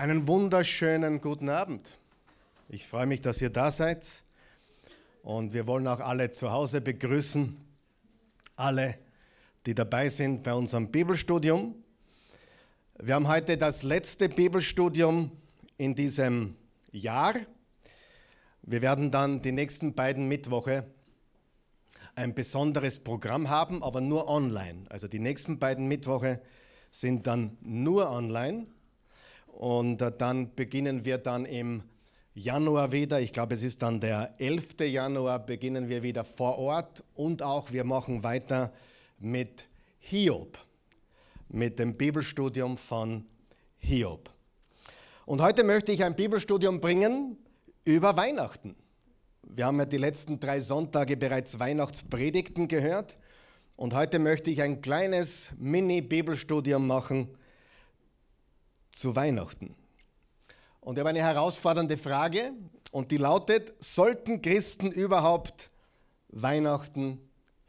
[0.00, 1.84] Einen wunderschönen guten Abend.
[2.68, 4.22] Ich freue mich, dass ihr da seid.
[5.24, 7.56] Und wir wollen auch alle zu Hause begrüßen.
[8.54, 8.96] Alle,
[9.66, 11.74] die dabei sind bei unserem Bibelstudium.
[13.00, 15.32] Wir haben heute das letzte Bibelstudium
[15.78, 16.54] in diesem
[16.92, 17.34] Jahr.
[18.62, 20.86] Wir werden dann die nächsten beiden Mittwoche
[22.14, 24.84] ein besonderes Programm haben, aber nur online.
[24.90, 26.40] Also die nächsten beiden Mittwoche
[26.92, 28.68] sind dann nur online.
[29.58, 31.82] Und äh, dann beginnen wir dann im
[32.32, 34.76] Januar wieder, ich glaube es ist dann der 11.
[34.82, 38.72] Januar, beginnen wir wieder vor Ort und auch wir machen weiter
[39.18, 39.66] mit
[39.98, 40.56] Hiob,
[41.48, 43.26] mit dem Bibelstudium von
[43.78, 44.30] Hiob.
[45.26, 47.36] Und heute möchte ich ein Bibelstudium bringen
[47.84, 48.76] über Weihnachten.
[49.42, 53.18] Wir haben ja die letzten drei Sonntage bereits Weihnachtspredigten gehört
[53.74, 57.36] und heute möchte ich ein kleines Mini-Bibelstudium machen
[58.98, 59.76] zu Weihnachten.
[60.80, 62.52] Und ich habe eine herausfordernde Frage
[62.90, 65.70] und die lautet, sollten Christen überhaupt
[66.30, 67.20] Weihnachten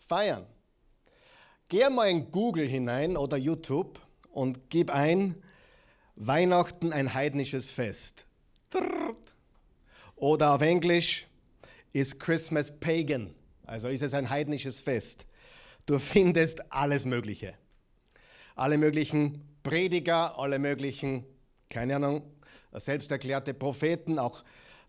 [0.08, 0.48] feiern?
[1.68, 4.00] Geh mal in Google hinein oder YouTube
[4.32, 5.36] und gib ein,
[6.16, 8.26] Weihnachten ein heidnisches Fest.
[10.16, 11.28] Oder auf Englisch,
[11.94, 13.34] ist Christmas pagan,
[13.66, 15.26] also ist es ein heidnisches Fest.
[15.86, 17.54] Du findest alles Mögliche.
[18.56, 21.26] Alle möglichen Prediger, alle möglichen,
[21.70, 22.24] keine Ahnung,
[22.74, 24.44] selbsterklärte Propheten, auch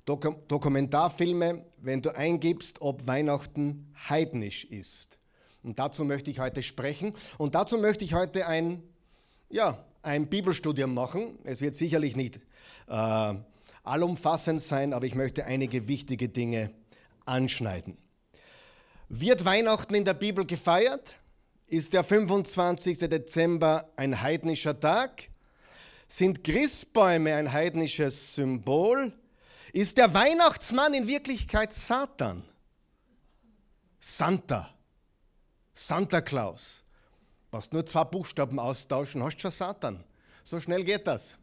[0.04, 5.18] Dok Dokumentarfilme, wenn du eingibst, ob Weihnachten heidnisch ist.
[5.62, 7.14] Und dazu möchte ich heute sprechen.
[7.38, 8.82] Und dazu möchte ich heute ein,
[9.50, 11.38] ja, ein Bibelstudium machen.
[11.44, 12.40] Es wird sicherlich nicht
[12.88, 13.34] äh,
[13.84, 16.70] allumfassend sein, aber ich möchte einige wichtige Dinge
[17.26, 17.98] anschneiden.
[19.08, 21.16] Wird Weihnachten in der Bibel gefeiert?
[21.70, 22.98] Ist der 25.
[22.98, 25.28] Dezember ein heidnischer Tag?
[26.08, 29.12] Sind Christbäume ein heidnisches Symbol?
[29.72, 32.42] Ist der Weihnachtsmann in Wirklichkeit Satan?
[34.00, 34.74] Santa.
[35.72, 36.82] Santa Claus.
[37.52, 40.02] Brauchst nur zwei Buchstaben austauschen, hast schon Satan.
[40.42, 41.36] So schnell geht das.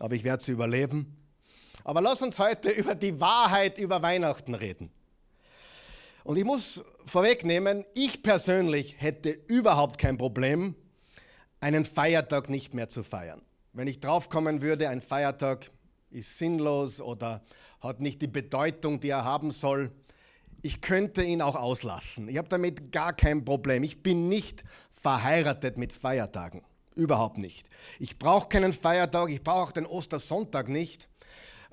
[0.00, 1.16] aber ich werde sie überleben.
[1.84, 4.90] Aber lass uns heute über die Wahrheit über Weihnachten reden.
[6.22, 10.74] Und ich muss vorwegnehmen, ich persönlich hätte überhaupt kein Problem,
[11.60, 13.42] einen Feiertag nicht mehr zu feiern.
[13.72, 15.70] Wenn ich draufkommen würde, ein Feiertag
[16.10, 17.42] ist sinnlos oder
[17.80, 19.90] hat nicht die Bedeutung, die er haben soll,
[20.62, 22.28] ich könnte ihn auch auslassen.
[22.28, 23.82] Ich habe damit gar kein Problem.
[23.82, 24.62] Ich bin nicht
[24.92, 26.62] verheiratet mit Feiertagen.
[26.94, 27.68] Überhaupt nicht.
[27.98, 31.08] Ich brauche keinen Feiertag, ich brauche auch den Ostersonntag nicht.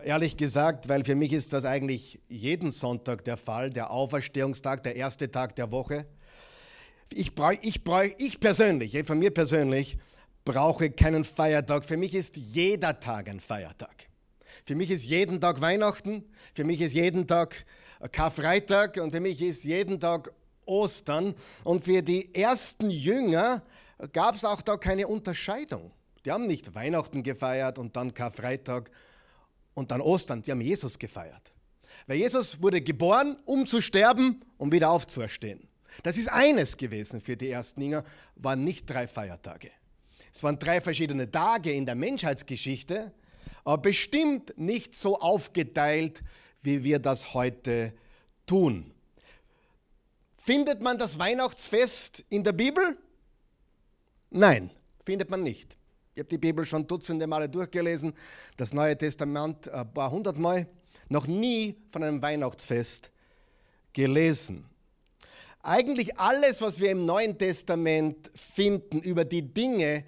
[0.04, 4.96] Ehrlich gesagt, weil für mich ist das eigentlich jeden Sonntag der Fall, der Auferstehungstag, der
[4.96, 6.06] erste Tag der Woche.
[7.12, 9.98] Ich, brauch, ich, brauch, ich persönlich, von mir persönlich,
[10.46, 11.84] brauche keinen Feiertag.
[11.84, 14.08] Für mich ist jeder Tag ein Feiertag.
[14.66, 16.24] Für mich ist jeden Tag Weihnachten,
[16.54, 17.66] für mich ist jeden Tag
[18.12, 20.32] Karfreitag und für mich ist jeden Tag
[20.66, 21.36] Ostern.
[21.66, 23.64] Und für die ersten Jünger
[24.14, 25.92] gab es auch da keine Unterscheidung.
[26.24, 28.92] Die haben nicht Weihnachten gefeiert und dann Karfreitag
[29.80, 30.44] und dann Ostern.
[30.44, 31.52] Sie haben Jesus gefeiert.
[32.06, 35.68] Weil Jesus wurde geboren, um zu sterben, um wieder aufzuerstehen.
[36.04, 38.04] Das ist eines gewesen für die ersten Jünger,
[38.36, 39.72] waren nicht drei Feiertage.
[40.34, 43.12] Es waren drei verschiedene Tage in der Menschheitsgeschichte,
[43.64, 46.22] aber bestimmt nicht so aufgeteilt,
[46.62, 47.94] wie wir das heute
[48.46, 48.94] tun.
[50.38, 52.98] Findet man das Weihnachtsfest in der Bibel?
[54.30, 54.72] Nein,
[55.06, 55.79] findet man nicht.
[56.20, 58.12] Ich habe die Bibel schon dutzende Male durchgelesen,
[58.58, 60.68] das Neue Testament ein paar hundert Mal,
[61.08, 63.10] noch nie von einem Weihnachtsfest
[63.94, 64.66] gelesen.
[65.64, 70.04] Eigentlich alles, was wir im Neuen Testament finden über die Dinge,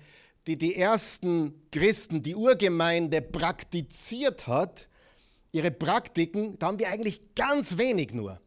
[0.48, 4.90] die die ersten Christen, die Urgemeinde praktiziert hat,
[5.54, 8.38] ihre Praktiken, da haben wir eigentlich ganz wenig nur.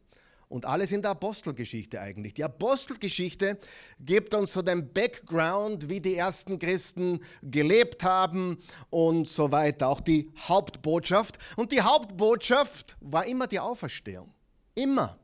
[0.48, 2.34] Und alles in der Apostelgeschichte eigentlich.
[2.34, 3.58] Die Apostelgeschichte
[3.98, 8.58] gibt uns so den Background, wie die ersten Christen gelebt haben
[8.90, 9.88] und so weiter.
[9.88, 11.38] Auch die Hauptbotschaft.
[11.56, 14.32] Und die Hauptbotschaft war immer die Auferstehung.
[14.74, 15.18] Immer.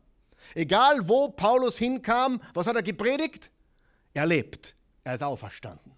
[0.55, 3.51] Egal wo Paulus hinkam, was hat er gepredigt?
[4.15, 4.75] Er lebt.
[5.05, 5.93] Er ist auferstanden.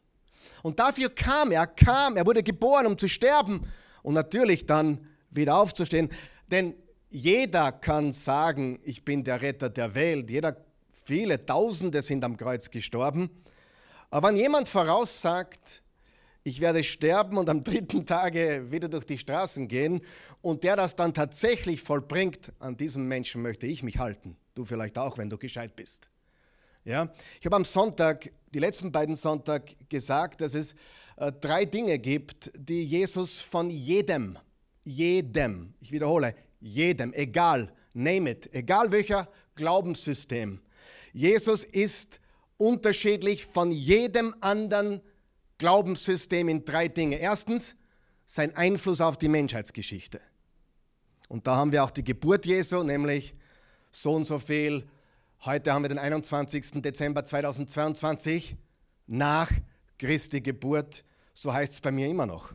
[0.63, 3.67] Und dafür kam er, kam, er wurde geboren, um zu sterben
[4.03, 6.11] und natürlich dann wieder aufzustehen.
[6.47, 6.75] Denn
[7.12, 10.31] jeder kann sagen, ich bin der Retter der Welt.
[10.31, 10.56] Jeder,
[11.05, 13.29] viele Tausende sind am Kreuz gestorben.
[14.11, 15.82] Aber wenn jemand voraussagt,
[16.43, 20.00] ich werde sterben und am dritten Tage wieder durch die Straßen gehen
[20.41, 24.37] und der das dann tatsächlich vollbringt, an diesem Menschen möchte ich mich halten.
[24.55, 26.09] Du vielleicht auch, wenn du gescheit bist.
[26.85, 27.12] Ja?
[27.41, 30.75] Ich habe am Sonntag, die letzten beiden Sonntag gesagt, dass es
[31.17, 34.38] äh, drei Dinge gibt, die Jesus von jedem,
[34.82, 40.61] jedem, ich wiederhole, jedem, egal, name it, egal welcher Glaubenssystem.
[41.12, 42.20] Jesus ist
[42.56, 45.03] unterschiedlich von jedem anderen
[45.59, 47.17] Glaubenssystem in drei Dinge.
[47.17, 47.76] Erstens,
[48.25, 50.20] sein Einfluss auf die Menschheitsgeschichte.
[51.29, 53.35] Und da haben wir auch die Geburt Jesu, nämlich
[53.91, 54.88] so und so viel.
[55.44, 56.82] Heute haben wir den 21.
[56.82, 58.56] Dezember 2022
[59.06, 59.50] nach
[59.99, 61.05] Christi Geburt.
[61.35, 62.55] So heißt es bei mir immer noch.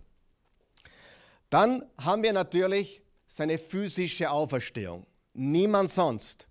[1.50, 5.06] Dann haben wir natürlich seine physische Auferstehung.
[5.33, 6.47] Niemand sonst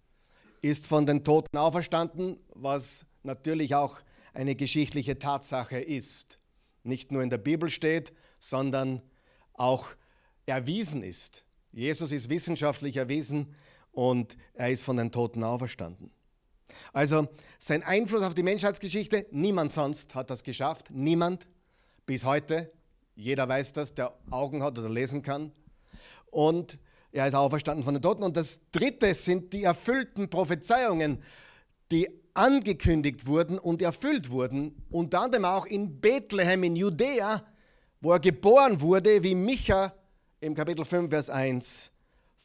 [0.63, 3.99] ist von den Toten auferstanden, was natürlich auch
[4.33, 6.39] eine geschichtliche Tatsache ist
[6.87, 9.03] nicht nur in der Bibel steht, sondern
[9.53, 9.89] auch
[10.47, 11.45] erwiesen ist.
[11.73, 13.55] Jesus ist wissenschaftlich erwiesen
[13.93, 16.11] und er ist von den Toten auferstanden.
[16.93, 21.47] Also sein Einfluss auf die Menschheitsgeschichte, niemand sonst hat das geschafft, niemand
[22.07, 22.73] bis heute.
[23.15, 25.53] Jeder weiß das, der Augen hat oder lesen kann.
[26.37, 26.79] Und
[27.13, 28.23] er ist auferstanden von den Toten.
[28.23, 31.23] Und das Dritte sind die erfüllten Prophezeiungen,
[31.91, 37.43] die angekündigt wurden und erfüllt wurden, unter anderem auch in Bethlehem in Judäa,
[38.03, 39.95] wo er geboren wurde, wie Micha
[40.41, 41.91] im Kapitel 5, Vers 1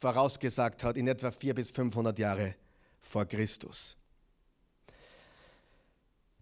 [0.00, 2.54] vorausgesagt hat, in etwa 400 bis 500 Jahre
[2.98, 3.94] vor Christus.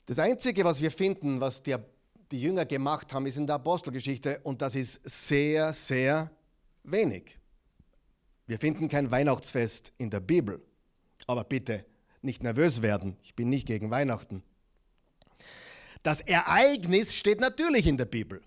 [0.06, 1.85] Das Einzige, was wir finden, was der,
[2.31, 6.31] die Jünger gemacht haben, ist in der Apostelgeschichte und das ist sehr, sehr
[6.85, 7.39] wenig.
[8.50, 10.61] Wir finden kein Weihnachtsfest in der Bibel.
[11.29, 11.85] Aber bitte,
[12.20, 13.17] nicht nervös werden.
[13.23, 14.43] Ich bin nicht gegen Weihnachten.
[16.02, 18.43] Das Ereignis steht natürlich in der Bibel.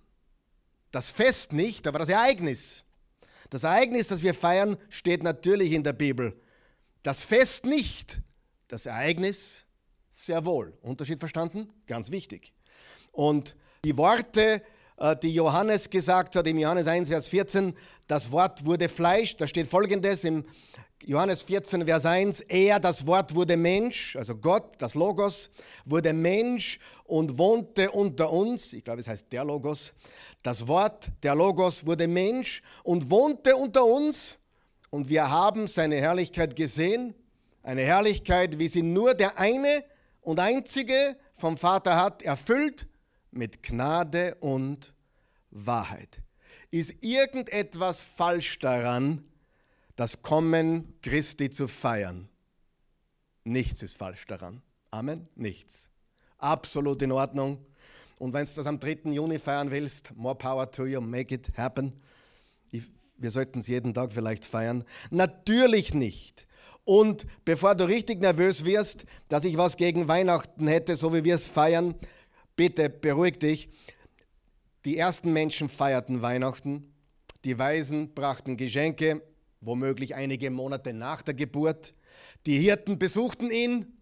[0.92, 2.84] Das Fest nicht, aber das Ereignis.
[3.50, 6.38] Das Ereignis, das wir feiern, steht natürlich in der Bibel.
[7.02, 8.20] Das Fest nicht.
[8.68, 9.64] Das Ereignis
[10.10, 10.78] sehr wohl.
[10.82, 11.70] Unterschied verstanden?
[11.88, 12.52] Ganz wichtig.
[13.14, 14.64] Und die Worte,
[15.22, 17.74] die Johannes gesagt hat, im Johannes 1, Vers 14,
[18.07, 20.45] das Wort wurde Fleisch, da steht folgendes im
[21.06, 25.50] Johannes 14, Vers 1, er, das Wort wurde Mensch, also Gott, das Logos,
[25.84, 28.72] wurde Mensch und wohnte unter uns.
[28.72, 29.94] Ich glaube, es heißt der Logos.
[30.44, 34.38] Das Wort, der Logos, wurde Mensch und wohnte unter uns.
[34.92, 37.13] Und wir haben seine Herrlichkeit gesehen.
[37.63, 39.84] Eine Herrlichkeit, wie sie nur der eine
[40.22, 42.88] und einzige vom Vater hat, erfüllt
[43.34, 44.94] mit Gnade und
[45.52, 46.22] Wahrheit.
[46.72, 49.24] Ist irgendetwas falsch daran,
[49.96, 52.30] das Kommen Christi zu feiern.
[53.44, 54.62] Nichts ist falsch daran.
[54.90, 55.28] Amen?
[55.36, 55.90] Nichts.
[56.38, 57.66] Absolut in Ordnung.
[58.20, 59.12] Und wenn du das am 3.
[59.12, 61.94] Juni feiern willst, more power to you, make it happen.
[62.72, 62.84] Ich,
[63.18, 64.84] wir sollten es jeden Tag vielleicht feiern.
[65.12, 66.48] Natürlich nicht.
[66.86, 71.36] Und bevor du richtig nervös wirst, dass ich was gegen Weihnachten hätte, so wie wir
[71.36, 71.96] es feiern,
[72.56, 73.70] bitte beruhig dich.
[74.86, 76.94] Die ersten Menschen feierten Weihnachten.
[77.46, 79.22] Die Weisen brachten Geschenke,
[79.62, 81.94] womöglich einige Monate nach der Geburt.
[82.46, 83.98] Die Hirten besuchten ihn,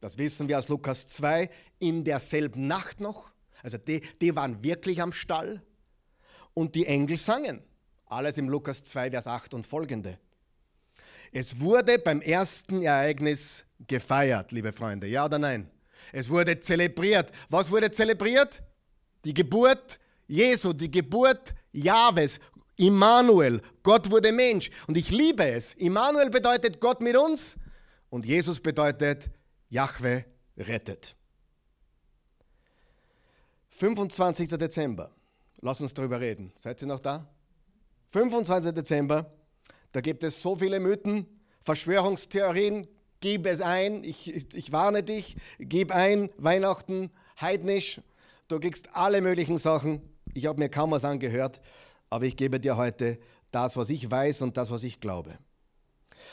[0.00, 3.32] das wissen wir aus Lukas 2, in derselben Nacht noch.
[3.62, 5.62] Also die, die waren wirklich am Stall.
[6.54, 7.62] Und die Engel sangen.
[8.06, 10.18] Alles im Lukas 2, Vers 8 und folgende.
[11.30, 15.06] Es wurde beim ersten Ereignis gefeiert, liebe Freunde.
[15.06, 15.70] Ja oder nein?
[16.12, 17.32] Es wurde zelebriert.
[17.48, 18.62] Was wurde zelebriert?
[19.24, 22.38] Die Geburt Jesu, die Geburt Jahwes.
[22.76, 24.70] Immanuel, Gott wurde Mensch.
[24.86, 25.74] Und ich liebe es.
[25.74, 27.56] Immanuel bedeutet Gott mit uns
[28.10, 29.30] und Jesus bedeutet
[29.68, 30.24] Jahwe
[30.56, 31.16] rettet.
[33.70, 34.48] 25.
[34.50, 35.10] Dezember.
[35.60, 36.52] Lass uns darüber reden.
[36.56, 37.28] Seid ihr noch da?
[38.10, 38.72] 25.
[38.72, 39.32] Dezember.
[39.92, 41.26] Da gibt es so viele Mythen,
[41.62, 42.86] Verschwörungstheorien.
[43.20, 44.04] Gib es ein.
[44.04, 45.36] Ich, ich, warne dich.
[45.58, 46.30] Gib ein.
[46.36, 47.10] Weihnachten,
[47.40, 48.00] heidnisch.
[48.48, 50.00] Du kriegst alle möglichen Sachen.
[50.34, 51.60] Ich habe mir kaum was angehört
[52.10, 53.18] aber ich gebe dir heute
[53.50, 55.38] das, was ich weiß und das, was ich glaube.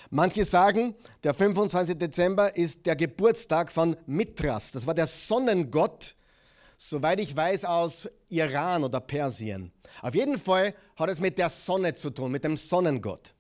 [0.10, 1.98] Manche sagen, der 25.
[1.98, 4.72] Dezember ist der Geburtstag von Mithras.
[4.72, 6.16] Das war der Sonnengott,
[6.78, 9.72] soweit ich weiß, aus Iran oder Persien.
[10.02, 13.34] Auf jeden Fall hat es mit der Sonne zu tun, mit dem Sonnengott.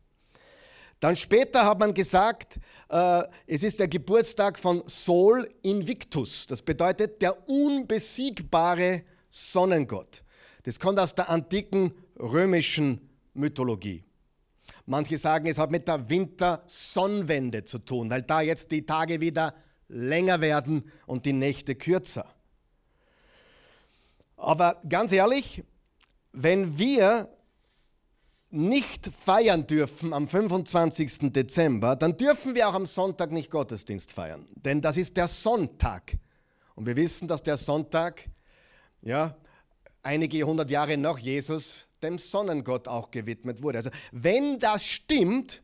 [0.99, 2.59] Dann später hat man gesagt,
[2.89, 6.47] äh, es ist der Geburtstag von Sol Invictus.
[6.47, 10.23] Das bedeutet der unbesiegbare Sonnengott.
[10.63, 14.03] Das kommt aus der antiken römischen Mythologie.
[14.85, 19.53] Manche sagen, es hat mit der Wintersonnenwende zu tun, weil da jetzt die Tage wieder
[19.87, 22.25] länger werden und die Nächte kürzer.
[24.37, 25.63] Aber ganz ehrlich,
[26.31, 27.29] wenn wir
[28.55, 31.31] nicht feiern dürfen am 25.
[31.33, 34.47] Dezember, dann dürfen wir auch am Sonntag nicht Gottesdienst feiern.
[34.55, 36.17] Denn das ist der Sonntag.
[36.75, 38.25] Und wir wissen, dass der Sonntag,
[39.01, 39.35] ja,
[40.01, 43.79] einige hundert Jahre nach Jesus, dem Sonnengott auch gewidmet wurde.
[43.79, 45.61] Also, wenn das stimmt,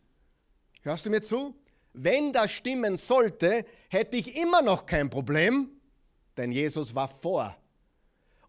[0.82, 1.56] hörst du mir zu?
[1.94, 5.70] Wenn das stimmen sollte, hätte ich immer noch kein Problem,
[6.38, 7.56] denn Jesus war vor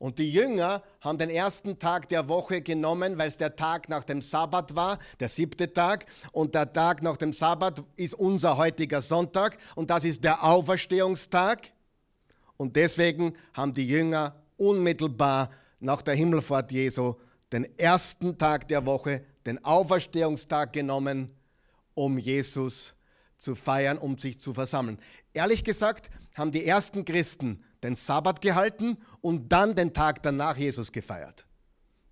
[0.02, 4.02] und die Jünger haben den ersten Tag der Woche genommen, weil es der Tag nach
[4.02, 6.06] dem Sabbat war, der siebte Tag.
[6.32, 11.72] Und der Tag nach dem Sabbat ist unser heutiger Sonntag und das ist der Auferstehungstag.
[12.56, 17.14] Und deswegen haben die Jünger unmittelbar nach der Himmelfahrt Jesu
[17.52, 21.30] den ersten Tag der Woche, den Auferstehungstag genommen,
[21.94, 22.94] um Jesus
[23.38, 24.98] zu feiern, um sich zu versammeln.
[25.32, 30.92] Ehrlich gesagt haben die ersten Christen den Sabbat gehalten und dann den Tag danach Jesus
[30.92, 31.46] gefeiert.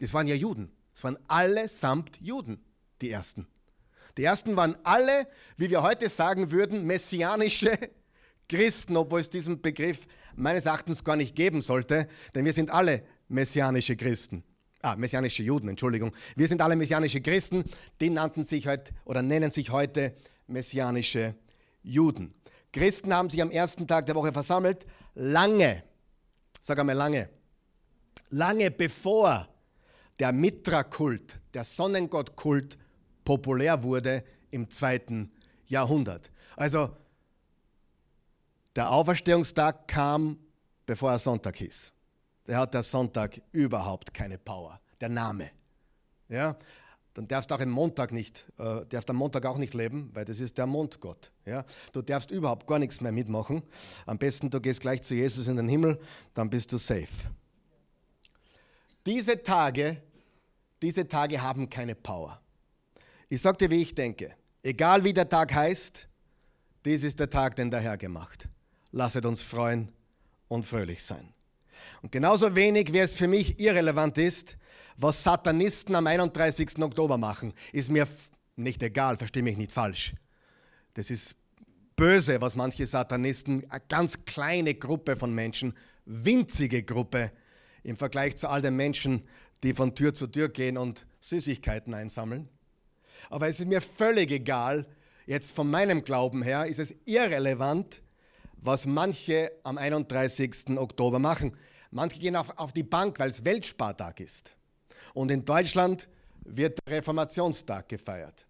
[0.00, 0.72] Das waren ja Juden.
[0.92, 2.64] Das waren allesamt Juden,
[3.00, 3.46] die ersten.
[4.16, 7.78] Die ersten waren alle, wie wir heute sagen würden, messianische
[8.48, 13.04] Christen, obwohl es diesen Begriff meines Erachtens gar nicht geben sollte, denn wir sind alle
[13.28, 14.42] messianische Christen.
[14.82, 16.12] Ah, messianische Juden, Entschuldigung.
[16.36, 17.64] Wir sind alle messianische Christen,
[18.00, 20.14] die nannten sich heute oder nennen sich heute
[20.46, 21.34] messianische
[21.82, 22.34] Juden.
[22.72, 25.82] Christen haben sich am ersten Tag der Woche versammelt, lange,
[26.60, 27.28] sag einmal lange,
[28.30, 29.48] lange bevor
[30.18, 32.78] der Mitra-Kult, der Sonnengott-Kult
[33.24, 35.32] populär wurde im zweiten
[35.66, 36.30] Jahrhundert.
[36.56, 36.96] Also
[38.76, 40.38] der Auferstehungstag kam,
[40.86, 41.92] bevor er Sonntag hieß.
[42.46, 45.50] Der hat der Sonntag überhaupt keine Power, der Name.
[46.28, 46.56] Ja?
[47.20, 50.24] Dann darfst du auch am Montag nicht, äh, darfst am Montag auch nicht leben, weil
[50.24, 51.30] das ist der Mondgott.
[51.44, 51.66] Ja?
[51.92, 53.62] Du darfst überhaupt gar nichts mehr mitmachen.
[54.06, 56.00] Am besten du gehst gleich zu Jesus in den Himmel,
[56.32, 57.08] dann bist du safe.
[59.04, 60.00] Diese Tage,
[60.80, 62.40] diese Tage haben keine Power.
[63.28, 64.34] Ich sage dir, wie ich denke.
[64.62, 66.08] Egal wie der Tag heißt,
[66.86, 68.48] dies ist der Tag, den der Herr gemacht.
[68.92, 69.92] Lasset uns freuen
[70.48, 71.34] und fröhlich sein.
[72.00, 74.56] Und genauso wenig, wie es für mich irrelevant ist,
[75.00, 76.78] was Satanisten am 31.
[76.78, 78.06] Oktober machen, ist mir
[78.56, 80.14] nicht egal, verstehe mich nicht falsch.
[80.94, 81.36] Das ist
[81.96, 87.32] böse, was manche Satanisten, eine ganz kleine Gruppe von Menschen, winzige Gruppe
[87.82, 89.24] im Vergleich zu all den Menschen,
[89.62, 92.48] die von Tür zu Tür gehen und Süßigkeiten einsammeln.
[93.30, 94.86] Aber es ist mir völlig egal,
[95.26, 98.02] jetzt von meinem Glauben her ist es irrelevant,
[98.56, 100.76] was manche am 31.
[100.76, 101.56] Oktober machen.
[101.90, 104.56] Manche gehen auf, auf die Bank, weil es Weltspartag ist.
[105.14, 106.08] Und in Deutschland
[106.44, 108.46] wird der Reformationstag gefeiert.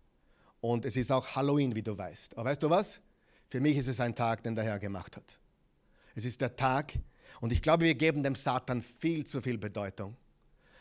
[0.60, 2.36] Und es ist auch Halloween, wie du weißt.
[2.36, 3.00] Aber weißt du was?
[3.48, 5.38] Für mich ist es ein Tag, den der Herr gemacht hat.
[6.14, 6.92] Es ist der Tag,
[7.40, 10.16] und ich glaube, wir geben dem Satan viel zu viel Bedeutung.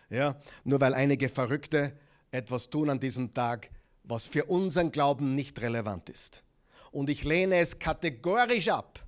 [0.09, 1.93] Ja, nur weil einige Verrückte
[2.31, 3.69] etwas tun an diesem Tag,
[4.03, 6.43] was für unseren Glauben nicht relevant ist.
[6.91, 9.05] Und ich lehne es kategorisch ab,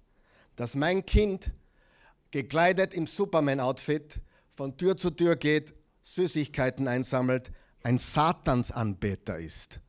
[0.55, 1.51] dass mein Kind
[2.29, 4.21] gekleidet im Superman-Outfit
[4.53, 7.51] von Tür zu Tür geht Süßigkeiten einsammelt,
[7.83, 9.79] ein Satansanbeter ist.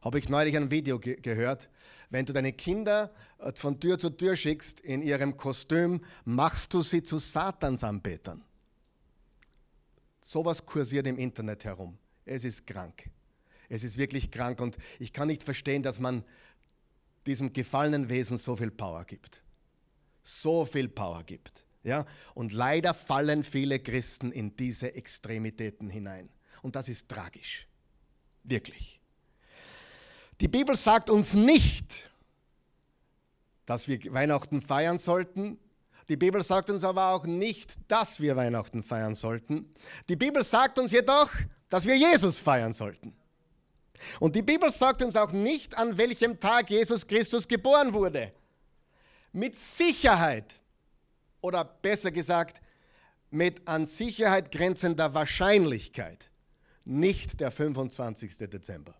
[0.00, 1.68] Habe ich neulich ein Video ge gehört.
[2.10, 6.82] Wenn du deine Kinder äh, von Tür zu Tür schickst in ihrem Kostüm, machst du
[6.82, 8.44] sie zu Satansanbetern.
[10.20, 11.98] Sowas kursiert im Internet herum.
[12.24, 13.10] Es ist krank.
[13.68, 16.24] Es ist wirklich krank und ich kann nicht verstehen, dass man
[17.26, 19.42] diesem gefallenen Wesen so viel Power gibt.
[20.22, 21.64] So viel Power gibt.
[21.82, 22.06] Ja?
[22.34, 26.28] Und leider fallen viele Christen in diese Extremitäten hinein.
[26.62, 27.66] Und das ist tragisch.
[28.44, 29.00] Wirklich.
[30.40, 32.10] Die Bibel sagt uns nicht,
[33.66, 35.58] dass wir Weihnachten feiern sollten.
[36.08, 39.72] Die Bibel sagt uns aber auch nicht, dass wir Weihnachten feiern sollten.
[40.08, 41.30] Die Bibel sagt uns jedoch,
[41.68, 43.14] dass wir Jesus feiern sollten.
[44.18, 48.32] Und die Bibel sagt uns auch nicht, an welchem Tag Jesus Christus geboren wurde.
[49.32, 50.60] Mit Sicherheit
[51.42, 52.62] oder besser gesagt
[53.30, 56.30] mit an Sicherheit grenzender Wahrscheinlichkeit
[56.84, 58.36] nicht der 25.
[58.48, 58.94] Dezember.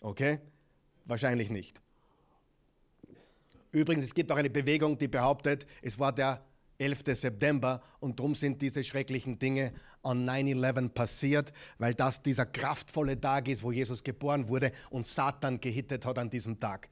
[0.00, 0.38] Okay?
[1.04, 1.80] Wahrscheinlich nicht.
[3.72, 6.44] Übrigens, es gibt auch eine Bewegung, die behauptet, es war der
[6.78, 7.02] 11.
[7.12, 13.48] September und darum sind diese schrecklichen Dinge an 9-11 passiert, weil das dieser kraftvolle Tag
[13.48, 16.88] ist, wo Jesus geboren wurde und Satan gehittet hat an diesem Tag.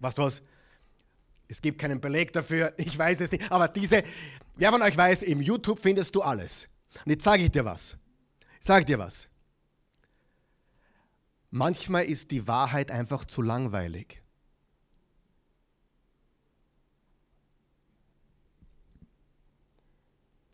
[0.00, 0.42] Weißt du was?
[1.48, 4.04] Es gibt keinen Beleg dafür, ich weiß es nicht, aber diese,
[4.56, 6.68] wer von euch weiß, im YouTube findest du alles.
[7.04, 7.96] Und jetzt sage ich dir was.
[8.60, 9.28] Ich sage dir was.
[11.50, 14.20] Manchmal ist die Wahrheit einfach zu langweilig.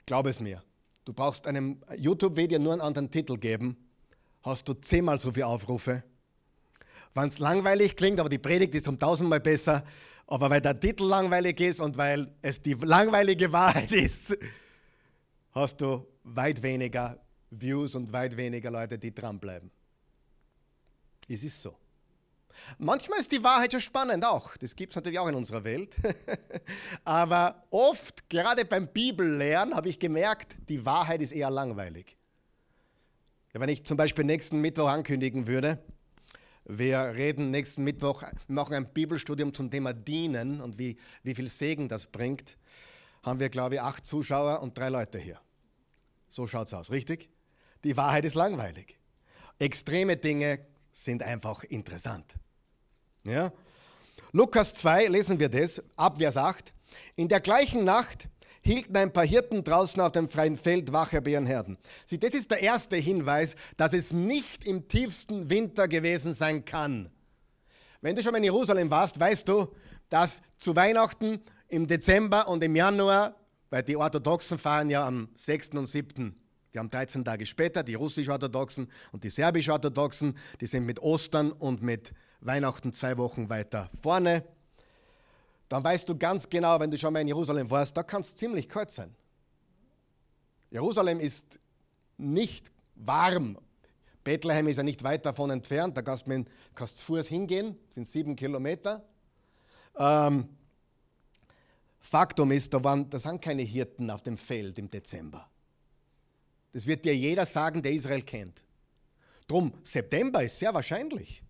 [0.07, 0.63] Glaub es mir.
[1.05, 3.77] Du brauchst einem YouTube-Video nur einen anderen Titel geben,
[4.43, 6.05] hast du zehnmal so viele Aufrufe.
[7.15, 9.85] Wenn es langweilig klingt, aber die Predigt ist um tausendmal besser,
[10.27, 14.37] aber weil der Titel langweilig ist und weil es die langweilige Wahrheit ist,
[15.53, 19.71] hast du weit weniger Views und weit weniger Leute, die dranbleiben.
[21.29, 21.77] Es ist so.
[22.79, 24.57] Manchmal ist die Wahrheit ja spannend auch.
[24.57, 25.97] Das gibt es natürlich auch in unserer Welt.
[27.05, 32.17] Aber oft, gerade beim Bibellernen, habe ich gemerkt, die Wahrheit ist eher langweilig.
[33.53, 35.79] Wenn ich zum Beispiel nächsten Mittwoch ankündigen würde,
[36.65, 41.89] wir reden nächsten Mittwoch, machen ein Bibelstudium zum Thema Dienen und wie, wie viel Segen
[41.89, 42.57] das bringt,
[43.23, 45.39] haben wir, glaube ich, acht Zuschauer und drei Leute hier.
[46.29, 47.29] So schaut es aus, richtig?
[47.85, 48.99] Die Wahrheit ist langweilig.
[49.59, 50.61] Extreme Dinge
[50.93, 52.35] sind einfach interessant.
[53.25, 53.53] Ja?
[54.33, 56.73] Lukas 2 lesen wir das, ab Vers 8.
[57.17, 58.29] In der gleichen Nacht
[58.65, 61.77] hielten ein paar Hirten draußen auf dem freien Feld Wache bei ihren Herden.
[62.07, 67.11] Sieh, das ist der erste Hinweis, dass es nicht im tiefsten Winter gewesen sein kann.
[68.01, 69.69] Wenn du schon mal in Jerusalem warst, weißt du,
[70.09, 73.37] dass zu Weihnachten im Dezember und im Januar,
[73.71, 75.71] weil die Orthodoxen fahren ja am 6.
[75.71, 76.35] und 7.
[76.73, 81.83] Die haben 13 Tage später, die russisch-orthodoxen und die serbisch-orthodoxen, die sind mit Ostern und
[81.83, 84.45] mit Weihnachten zwei Wochen weiter vorne.
[85.69, 88.37] Dann weißt du ganz genau, wenn du schon mal in Jerusalem warst, da kann es
[88.37, 89.15] ziemlich kalt sein.
[90.71, 91.59] Jerusalem ist
[92.17, 93.59] nicht warm.
[94.23, 96.45] Bethlehem ist ja nicht weit davon entfernt, da kannst du
[96.75, 99.05] zu Fuß hingehen, sind sieben Kilometer.
[99.97, 100.49] Ähm,
[102.01, 105.49] Faktum ist, da, waren, da sind keine Hirten auf dem Feld im Dezember.
[106.73, 108.63] Das wird dir jeder sagen, der Israel kennt.
[109.47, 111.43] Drum, September ist sehr wahrscheinlich.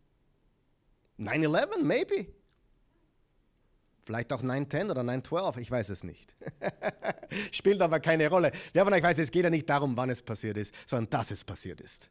[1.18, 2.26] 9-11, maybe.
[4.04, 6.34] Vielleicht auch 9-10 oder 9-12, ich weiß es nicht.
[7.50, 8.52] Spielt aber keine Rolle.
[8.72, 11.30] Wer von euch weiß, es geht ja nicht darum, wann es passiert ist, sondern dass
[11.30, 12.10] es passiert ist.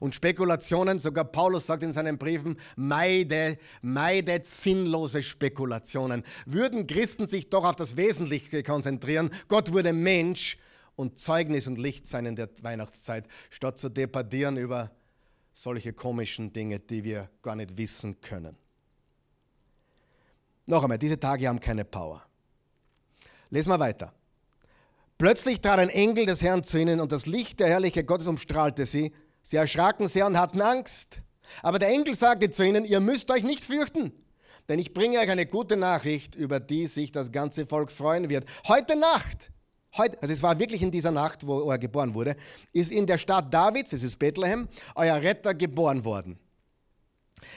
[0.00, 6.24] Und Spekulationen, sogar Paulus sagt in seinen Briefen, meide, meidet sinnlose Spekulationen.
[6.46, 10.58] Würden Christen sich doch auf das Wesentliche konzentrieren, Gott wurde Mensch
[10.96, 14.90] und Zeugnis und Licht sein in der Weihnachtszeit, statt zu debattieren über
[15.52, 18.56] solche komischen Dinge, die wir gar nicht wissen können.
[20.68, 22.22] Noch einmal, diese Tage haben keine Power.
[23.50, 24.12] Lesen wir weiter.
[25.16, 28.86] Plötzlich trat ein Engel des Herrn zu ihnen und das Licht der Herrlichkeit Gottes umstrahlte
[28.86, 29.12] sie.
[29.42, 31.18] Sie erschraken sehr und hatten Angst.
[31.62, 34.12] Aber der Engel sagte zu ihnen, ihr müsst euch nicht fürchten,
[34.68, 38.46] denn ich bringe euch eine gute Nachricht, über die sich das ganze Volk freuen wird.
[38.68, 39.50] Heute Nacht
[39.96, 42.36] Heute, also es war wirklich in dieser Nacht, wo er geboren wurde,
[42.72, 46.38] ist in der Stadt Davids, es ist Bethlehem, euer Retter geboren worden.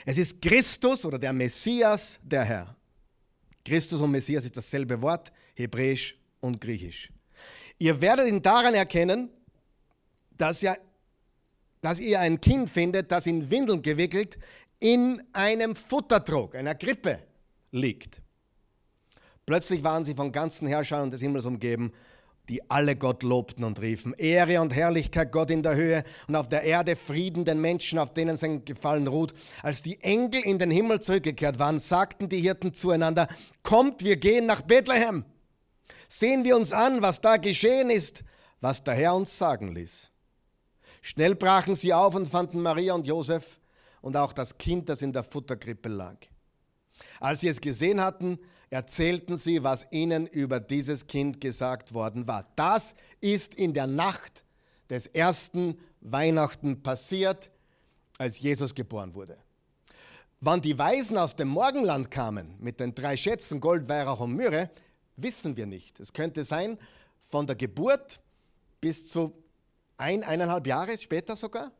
[0.06, 2.76] Es ist Christus oder der Messias, der Herr.
[3.64, 7.10] Christus und Messias ist dasselbe Wort, hebräisch und griechisch.
[7.78, 9.30] Ihr werdet ihn daran erkennen,
[10.36, 10.76] dass ihr,
[11.80, 14.38] dass ihr ein Kind findet, das in Windeln gewickelt
[14.80, 17.20] in einem Futtertrog, einer Krippe
[17.70, 18.20] liegt.
[19.46, 21.92] Plötzlich waren sie von ganzen Herrschern des Himmels umgeben
[22.48, 26.48] die alle Gott lobten und riefen, Ehre und Herrlichkeit Gott in der Höhe und auf
[26.48, 29.32] der Erde Frieden den Menschen, auf denen sein Gefallen ruht.
[29.62, 33.28] Als die Engel in den Himmel zurückgekehrt waren, sagten die Hirten zueinander,
[33.62, 35.24] kommt, wir gehen nach Bethlehem.
[36.08, 38.24] Sehen wir uns an, was da geschehen ist,
[38.60, 40.10] was der Herr uns sagen ließ.
[41.00, 43.58] Schnell brachen sie auf und fanden Maria und Josef
[44.00, 46.16] und auch das Kind, das in der Futterkrippe lag.
[47.18, 48.38] Als sie es gesehen hatten,
[48.72, 52.46] erzählten sie, was ihnen über dieses Kind gesagt worden war.
[52.56, 54.44] Das ist in der Nacht
[54.88, 57.50] des ersten Weihnachten passiert,
[58.16, 59.36] als Jesus geboren wurde.
[60.40, 64.70] Wann die Weisen aus dem Morgenland kamen mit den drei Schätzen Gold, Weihrauch und Myrrhe,
[65.16, 66.00] wissen wir nicht.
[66.00, 66.78] Es könnte sein,
[67.24, 68.20] von der Geburt
[68.80, 69.32] bis zu
[69.98, 71.70] ein, eineinhalb Jahre später sogar.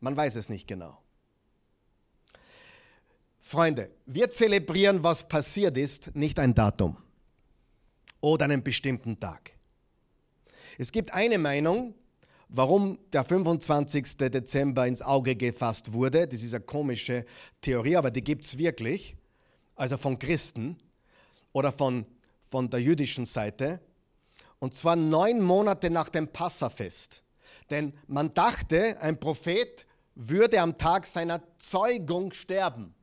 [0.00, 1.01] Man weiß es nicht genau.
[3.42, 6.96] Freunde, wir zelebrieren, was passiert ist, nicht ein Datum
[8.20, 9.52] oder einen bestimmten Tag.
[10.78, 11.94] Es gibt eine Meinung,
[12.48, 14.16] warum der 25.
[14.16, 16.26] Dezember ins Auge gefasst wurde.
[16.26, 17.26] Das ist eine komische
[17.60, 19.16] Theorie, aber die gibt es wirklich.
[19.74, 20.78] Also von Christen
[21.52, 22.06] oder von,
[22.48, 23.80] von der jüdischen Seite.
[24.60, 27.22] Und zwar neun Monate nach dem Passafest.
[27.70, 32.94] Denn man dachte, ein Prophet würde am Tag seiner Zeugung sterben.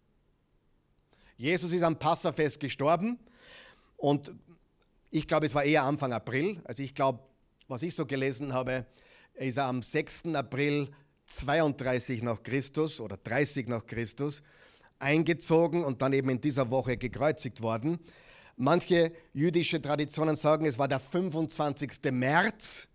[1.40, 3.18] Jesus ist am Passafest gestorben
[3.96, 4.36] und
[5.10, 6.62] ich glaube, es war eher Anfang April.
[6.66, 7.22] Also ich glaube,
[7.70, 8.86] was ich so gelesen habe,
[9.36, 10.36] ist er am 6.
[10.36, 10.92] April
[11.28, 14.44] 32 nach Christus oder 30 nach Christus
[15.00, 18.00] eingezogen und dann eben in dieser Woche gekreuzigt worden.
[18.58, 22.12] Manche jüdische Traditionen sagen, es war der 25.
[22.12, 22.90] März.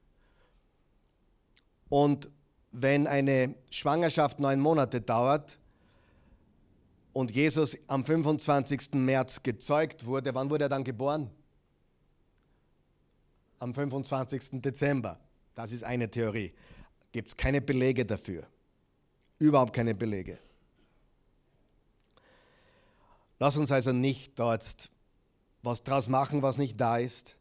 [1.88, 2.30] Und
[2.72, 5.56] wenn eine Schwangerschaft neun Monate dauert
[7.14, 8.92] und Jesus am 25.
[8.94, 11.30] März gezeugt wurde, wann wurde er dann geboren?
[13.60, 14.60] Am 25.
[14.60, 15.18] Dezember.
[15.54, 16.52] Das ist eine Theorie.
[17.12, 18.46] Gibt es keine Belege dafür.
[19.38, 20.38] Überhaupt keine Belege.
[23.38, 24.90] Lass uns also nicht dort
[25.62, 27.36] was draus machen, was nicht da ist.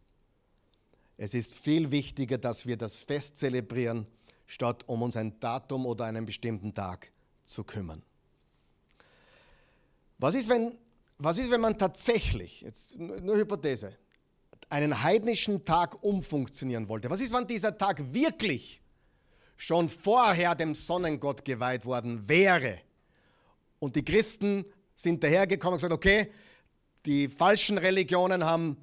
[1.17, 4.07] Es ist viel wichtiger, dass wir das Fest zelebrieren,
[4.45, 7.11] statt um uns ein Datum oder einen bestimmten Tag
[7.43, 8.03] zu kümmern.
[10.23, 10.71] Was ist, wenn,
[11.17, 13.97] was ist, wenn man tatsächlich, jetzt nur Hypothese,
[14.69, 17.09] einen heidnischen Tag umfunktionieren wollte?
[17.09, 18.81] Was ist, wenn dieser Tag wirklich
[19.57, 22.77] schon vorher dem Sonnengott geweiht worden wäre
[23.79, 24.63] und die Christen
[24.95, 26.31] sind dahergekommen und gesagt, okay,
[27.05, 28.77] die falschen Religionen haben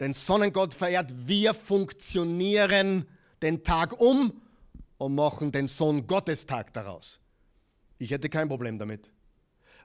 [0.00, 3.06] den Sonnengott verehrt, wir funktionieren
[3.42, 4.42] den Tag um
[4.98, 7.20] und machen den Sohn Gottestag daraus.
[7.96, 9.13] Ich hätte kein Problem damit.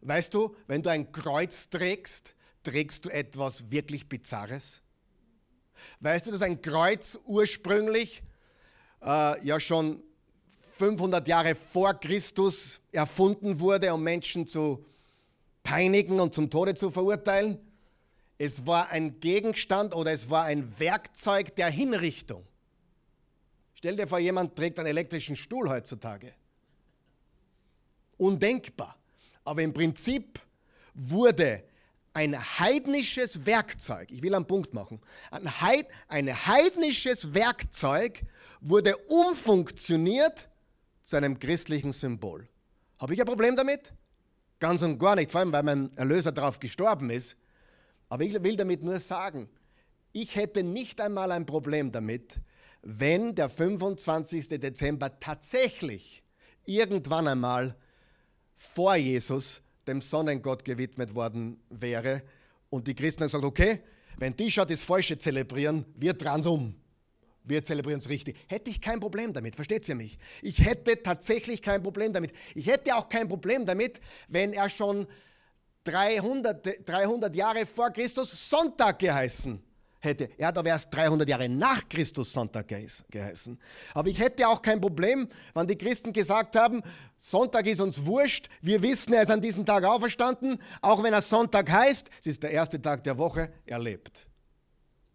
[0.02, 4.82] Weißt du, wenn du ein Kreuz trägst, trägst du etwas wirklich Bizarres?
[6.00, 8.24] Weißt du, dass ein Kreuz ursprünglich
[9.02, 10.02] äh, ja schon
[10.78, 14.86] 500 Jahre vor Christus erfunden wurde, um Menschen zu
[15.64, 17.60] peinigen und zum Tode zu verurteilen.
[18.38, 22.46] Es war ein Gegenstand oder es war ein Werkzeug der Hinrichtung.
[23.74, 26.34] Stell dir vor, jemand trägt einen elektrischen Stuhl heutzutage.
[28.18, 28.99] Undenkbar.
[29.44, 30.40] Aber im Prinzip
[30.94, 31.64] wurde
[32.14, 35.00] ein heidnisches Werkzeug, ich will einen Punkt machen,
[35.32, 38.24] ein, Heid, ein heidnisches Werkzeug
[38.62, 40.50] wurde umfunktioniert
[41.04, 42.48] zu einem christlichen Symbol.
[42.98, 43.94] Habe ich ein Problem damit?
[44.60, 47.38] Ganz und gar nicht, vor allem weil mein Erlöser darauf gestorben ist.
[48.10, 49.48] Aber ich will damit nur sagen,
[50.12, 52.42] ich hätte nicht einmal ein Problem damit,
[52.82, 54.50] wenn der 25.
[54.60, 56.24] Dezember tatsächlich
[56.66, 57.76] irgendwann einmal
[58.60, 62.22] vor Jesus dem Sonnengott gewidmet worden wäre
[62.70, 63.82] und die Christen sagen, okay,
[64.18, 66.76] wenn die schon das Falsche zelebrieren, wir dran um
[67.50, 68.38] wir zelebrieren es richtig.
[68.48, 70.20] Hätte ich kein Problem damit, versteht ihr mich?
[70.42, 72.32] Ich hätte tatsächlich kein Problem damit.
[72.54, 75.08] Ich hätte auch kein Problem damit, wenn er schon
[75.86, 79.64] 300, 300 Jahre vor Christus Sonntag geheißen
[80.00, 80.30] hätte.
[80.38, 83.60] Er hat aber erst 300 Jahre nach Christus Sonntag geheißen.
[83.94, 86.82] Aber ich hätte auch kein Problem, wenn die Christen gesagt haben,
[87.18, 91.22] Sonntag ist uns wurscht, wir wissen, er ist an diesem Tag auferstanden, auch wenn er
[91.22, 94.26] Sonntag heißt, es ist der erste Tag der Woche, er lebt.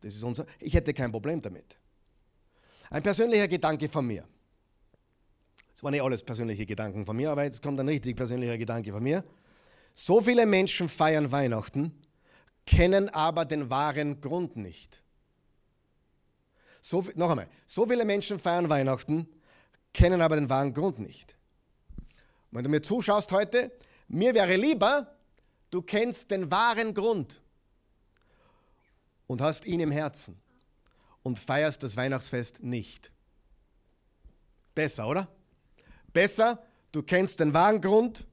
[0.00, 1.78] Das ist unser, ich hätte kein Problem damit.
[2.90, 4.24] Ein persönlicher Gedanke von mir.
[5.74, 8.92] Es waren nicht alles persönliche Gedanken von mir, aber jetzt kommt ein richtig persönlicher Gedanke
[8.92, 9.24] von mir.
[9.94, 11.92] So viele Menschen feiern Weihnachten,
[12.66, 15.02] kennen aber den wahren Grund nicht.
[16.80, 19.26] So, noch einmal, so viele Menschen feiern Weihnachten,
[19.92, 21.36] kennen aber den wahren Grund nicht.
[22.50, 23.72] Wenn du mir zuschaust heute,
[24.08, 25.16] mir wäre lieber,
[25.70, 27.40] du kennst den wahren Grund
[29.26, 30.40] und hast ihn im Herzen
[31.22, 33.10] und feierst das Weihnachtsfest nicht.
[34.74, 35.28] Besser, oder?
[36.12, 38.26] Besser, du kennst den wahren Grund.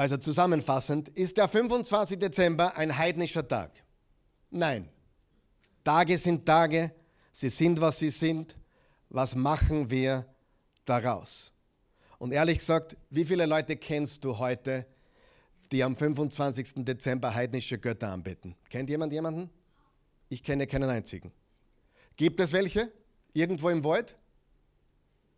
[0.00, 2.18] Also zusammenfassend, ist der 25.
[2.18, 3.70] Dezember ein heidnischer Tag?
[4.48, 4.88] Nein.
[5.84, 6.94] Tage sind Tage,
[7.32, 8.56] sie sind, was sie sind.
[9.10, 10.24] Was machen wir
[10.86, 11.52] daraus?
[12.18, 14.86] Und ehrlich gesagt, wie viele Leute kennst du heute,
[15.70, 16.76] die am 25.
[16.76, 18.56] Dezember heidnische Götter anbeten?
[18.70, 19.50] Kennt jemand jemanden?
[20.30, 21.30] Ich kenne keinen einzigen.
[22.16, 22.90] Gibt es welche?
[23.34, 24.16] Irgendwo im Wald?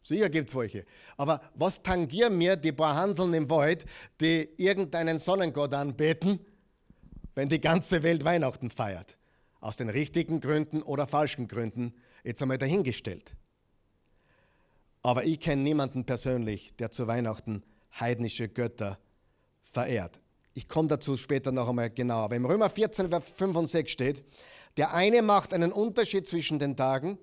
[0.02, 0.84] Sicher gibt es welche.
[1.16, 3.86] Aber was tangieren mir die paar Hanseln im Wald,
[4.20, 6.40] die irgendeinen Sonnengott anbeten,
[7.34, 9.16] wenn die ganze Welt Weihnachten feiert?
[9.60, 13.34] Aus den richtigen Gründen oder falschen Gründen, jetzt einmal dahingestellt.
[15.02, 17.62] Aber ich kenne niemanden persönlich, der zu Weihnachten
[17.98, 18.98] heidnische Götter
[19.62, 20.20] verehrt.
[20.54, 22.18] Ich komme dazu später noch einmal genau.
[22.18, 24.24] Aber im Römer 14, Vers 5 und 6 steht,
[24.76, 27.18] der eine macht einen Unterschied zwischen den Tagen,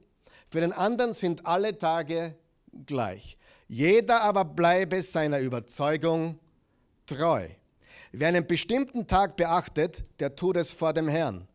[0.49, 2.35] für den anderen sind alle Tage
[2.85, 3.37] gleich.
[3.67, 6.39] Jeder aber bleibe seiner Überzeugung
[7.05, 7.47] treu.
[8.11, 11.47] Wer einen bestimmten Tag beachtet, der tut es vor dem Herrn.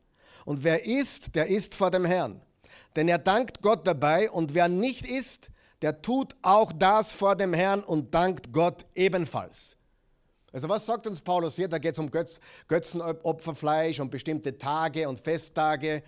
[0.44, 2.40] Und wer isst, der isst vor dem Herrn.
[2.96, 5.50] Denn er dankt Gott dabei und wer nicht isst,
[5.82, 9.76] der tut auch das vor dem Herrn und dankt Gott ebenfalls.
[10.52, 11.66] Also was sagt uns Paulus hier?
[11.66, 16.04] Da geht es um Götz, Götzenopferfleisch, um bestimmte Tage und Festtage.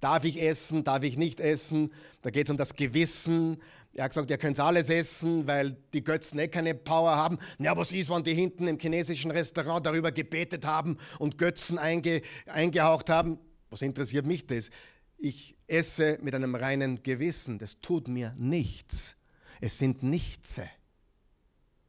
[0.00, 1.92] Darf ich essen, darf ich nicht essen?
[2.22, 3.62] Da geht es um das Gewissen.
[3.96, 7.38] Er hat gesagt, ihr könnt alles essen, weil die Götzen eh keine Power haben.
[7.60, 12.22] Ja, was ist, wenn die hinten im chinesischen Restaurant darüber gebetet haben und Götzen einge,
[12.46, 13.38] eingehaucht haben?
[13.70, 14.70] Was interessiert mich das?
[15.16, 17.58] Ich esse mit einem reinen Gewissen.
[17.58, 19.16] Das tut mir nichts.
[19.60, 20.68] Es sind Nichtse.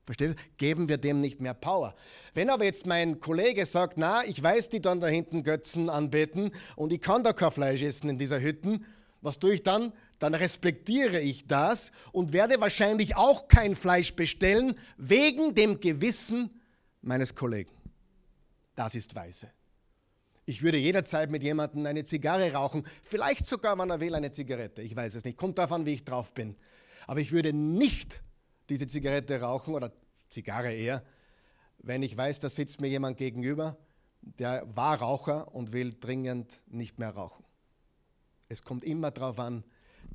[0.05, 0.39] Verstehst du?
[0.57, 1.95] Geben wir dem nicht mehr Power.
[2.35, 6.51] Wenn aber jetzt mein Kollege sagt, na, ich weiß, die dann da hinten Götzen anbeten
[6.75, 8.85] und ich kann da kein Fleisch essen in dieser Hütten,
[9.21, 9.91] was tue ich dann?
[10.19, 16.53] Dann respektiere ich das und werde wahrscheinlich auch kein Fleisch bestellen wegen dem Gewissen
[17.01, 17.71] meines Kollegen.
[18.75, 19.49] Das ist weise.
[20.45, 24.81] Ich würde jederzeit mit jemandem eine Zigarre rauchen, vielleicht sogar, wenn er will, eine Zigarette.
[24.81, 25.37] Ich weiß es nicht.
[25.37, 26.55] Kommt davon, wie ich drauf bin.
[27.07, 28.21] Aber ich würde nicht
[28.69, 29.91] diese Zigarette rauchen oder
[30.29, 31.03] Zigarre eher,
[31.79, 33.77] wenn ich weiß, da sitzt mir jemand gegenüber,
[34.21, 37.45] der war Raucher und will dringend nicht mehr rauchen.
[38.49, 39.63] Es kommt immer darauf an,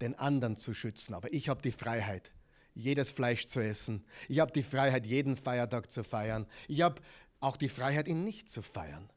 [0.01, 1.15] den anderen zu schützen.
[1.15, 2.33] Aber ich habe die Freiheit,
[2.75, 4.05] jedes Fleisch zu essen.
[4.29, 6.47] Ich habe die Freiheit, jeden Feiertag zu feiern.
[6.69, 7.01] Ich habe
[7.41, 9.11] auch die Freiheit, ihn nicht zu feiern.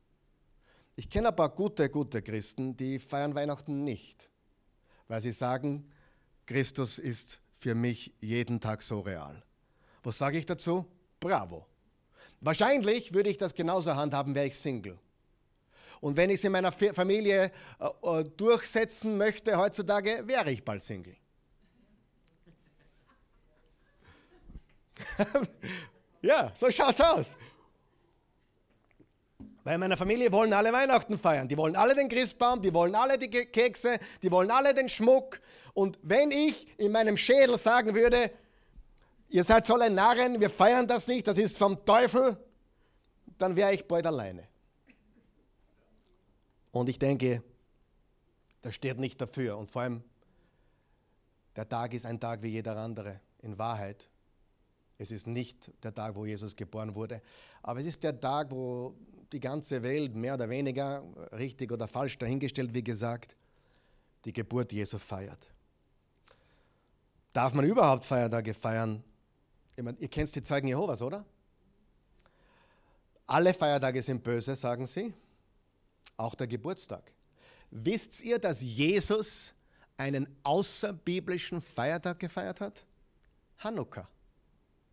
[0.95, 4.29] Ich kenne ein paar gute, gute Christen, die feiern Weihnachten nicht,
[5.07, 5.89] weil sie sagen,
[6.45, 9.41] Christus ist für mich jeden Tag so real.
[10.03, 10.85] Was sage ich dazu?
[11.19, 11.65] Bravo.
[12.41, 14.99] Wahrscheinlich würde ich das genauso handhaben, wäre ich Single.
[16.03, 20.83] Und wenn ich es in meiner Familie äh, äh, durchsetzen möchte heutzutage, wäre ich bald
[20.83, 21.15] Single.
[26.21, 27.37] ja, so schaut's aus.
[29.63, 31.47] Weil in meiner Familie wollen alle Weihnachten feiern.
[31.47, 35.39] Die wollen alle den Christbaum, die wollen alle die Kekse, die wollen alle den Schmuck.
[35.73, 38.29] Und wenn ich in meinem Schädel sagen würde,
[39.29, 42.35] ihr seid so ein Narren, wir feiern das nicht, das ist vom Teufel,
[43.37, 44.49] dann wäre ich bald alleine.
[46.73, 47.43] Und ich denke,
[48.63, 49.57] das steht nicht dafür.
[49.57, 50.03] Und vor allem,
[51.55, 53.21] der Tag ist ein Tag wie jeder andere.
[53.43, 54.09] In Wahrheit,
[54.97, 57.21] es ist nicht der Tag, wo Jesus geboren wurde,
[57.61, 58.95] aber es ist der Tag, wo
[59.31, 63.35] die ganze Welt mehr oder weniger, richtig oder falsch dahingestellt, wie gesagt,
[64.25, 65.49] die Geburt Jesu feiert.
[67.33, 69.03] Darf man überhaupt Feiertage feiern?
[69.79, 71.25] Meine, ihr kennt die Zeugen Jehovas, oder?
[73.27, 75.13] Alle Feiertage sind böse, sagen sie
[76.17, 77.11] auch der Geburtstag.
[77.71, 79.53] Wisst ihr, dass Jesus
[79.97, 82.85] einen außerbiblischen Feiertag gefeiert hat?
[83.59, 84.07] Hanukkah,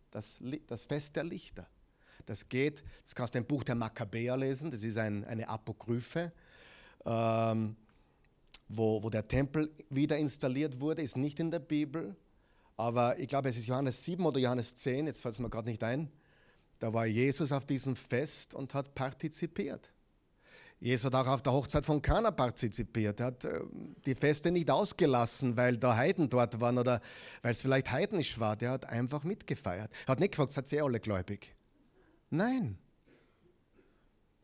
[0.09, 1.67] das, das Fest der Lichter.
[2.25, 6.31] Das geht, das kannst du im Buch der Makkabäer lesen, das ist ein, eine Apokryphe,
[7.05, 7.75] ähm,
[8.69, 12.15] wo, wo der Tempel wieder installiert wurde, ist nicht in der Bibel,
[12.77, 15.69] aber ich glaube, es ist Johannes 7 oder Johannes 10, jetzt fällt es mir gerade
[15.69, 16.11] nicht ein.
[16.79, 19.91] Da war Jesus auf diesem Fest und hat partizipiert.
[20.81, 23.19] Jesus hat auch auf der Hochzeit von Kana partizipiert.
[23.19, 23.61] Er hat äh,
[24.03, 27.01] die Feste nicht ausgelassen, weil da Heiden dort waren oder
[27.43, 28.55] weil es vielleicht heidnisch war.
[28.55, 29.91] Der hat einfach mitgefeiert.
[30.07, 31.53] Er hat nicht gefragt, seid ihr alle gläubig?
[32.31, 32.79] Nein.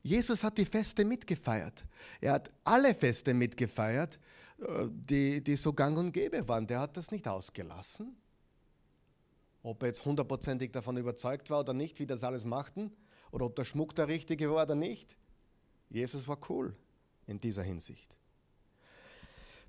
[0.04, 1.84] Jesus hat die Feste mitgefeiert.
[2.22, 4.20] Er hat alle Feste mitgefeiert,
[4.60, 6.68] äh, die, die so gang und gäbe waren.
[6.68, 8.16] Der hat das nicht ausgelassen.
[9.64, 12.92] Ob er jetzt hundertprozentig davon überzeugt war oder nicht, wie das alles machten,
[13.32, 15.18] oder ob der Schmuck der richtige war oder nicht
[15.90, 16.76] Jesus war cool
[17.28, 18.18] in dieser Hinsicht.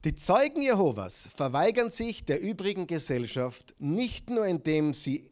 [0.04, 5.28] Die Zeugen Jehovas verweigern sich der übrigen Gesellschaft nicht nur indem sie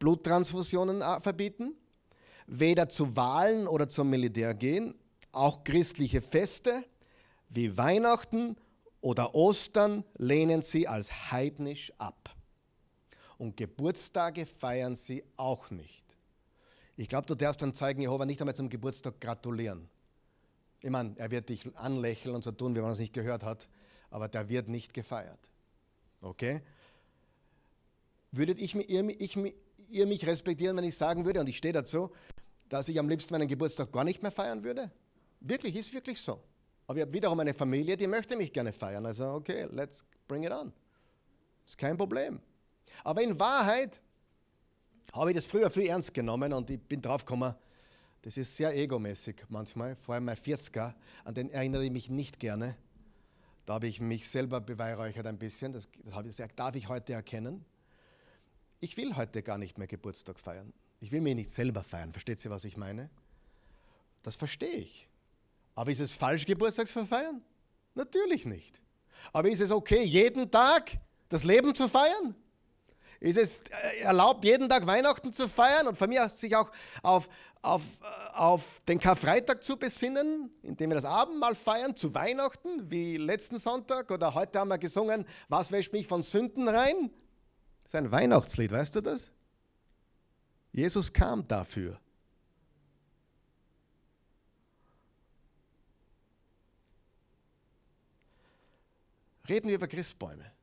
[0.00, 1.74] Bluttransfusionen verbieten,
[2.46, 4.94] weder zu Wahlen oder zum Militär gehen,
[5.30, 6.84] auch christliche Feste
[7.48, 8.56] wie Weihnachten
[9.00, 12.34] oder Ostern lehnen sie als heidnisch ab.
[13.38, 16.04] Und Geburtstage feiern sie auch nicht.
[16.96, 19.88] Ich glaube, du darfst dann Zeugen Jehova nicht einmal zum Geburtstag gratulieren.
[20.86, 23.66] Ich meine, er wird dich anlächeln und so tun, wie man es nicht gehört hat,
[24.08, 25.40] aber der wird nicht gefeiert.
[26.20, 26.62] Okay?
[28.30, 29.36] Würdet ich, ihr, ich,
[29.88, 32.12] ihr mich respektieren, wenn ich sagen würde, und ich stehe dazu,
[32.68, 34.92] dass ich am liebsten meinen Geburtstag gar nicht mehr feiern würde?
[35.40, 36.40] Wirklich, ist wirklich so.
[36.86, 39.06] Aber ich habe wiederum eine Familie, die möchte mich gerne feiern.
[39.06, 40.72] Also, okay, let's bring it on.
[41.66, 42.38] Ist kein Problem.
[43.02, 44.00] Aber in Wahrheit
[45.12, 47.56] habe ich das früher viel ernst genommen und ich bin drauf gekommen,
[48.26, 52.40] das ist sehr egomäßig manchmal, vor allem mein 40er, an den erinnere ich mich nicht
[52.40, 52.76] gerne.
[53.66, 57.64] Da habe ich mich selber beweihräuchert ein bisschen, das, das darf ich heute erkennen.
[58.80, 60.72] Ich will heute gar nicht mehr Geburtstag feiern.
[60.98, 62.10] Ich will mich nicht selber feiern.
[62.10, 63.10] Versteht ihr, was ich meine?
[64.24, 65.06] Das verstehe ich.
[65.76, 67.40] Aber ist es falsch, Geburtstag zu feiern?
[67.94, 68.80] Natürlich nicht.
[69.32, 72.34] Aber ist es okay, jeden Tag das Leben zu feiern?
[73.26, 76.70] Ist es äh, erlaubt, jeden Tag Weihnachten zu feiern und von mir aus sich auch
[77.02, 77.28] auf,
[77.60, 83.16] auf, äh, auf den Karfreitag zu besinnen, indem wir das Abendmahl feiern zu Weihnachten, wie
[83.16, 87.10] letzten Sonntag oder heute haben wir gesungen, was wäscht mich von Sünden rein?
[87.82, 89.32] Das ist ein Weihnachtslied, weißt du das?
[90.70, 91.98] Jesus kam dafür.
[99.48, 100.55] Reden wir über Christbäume.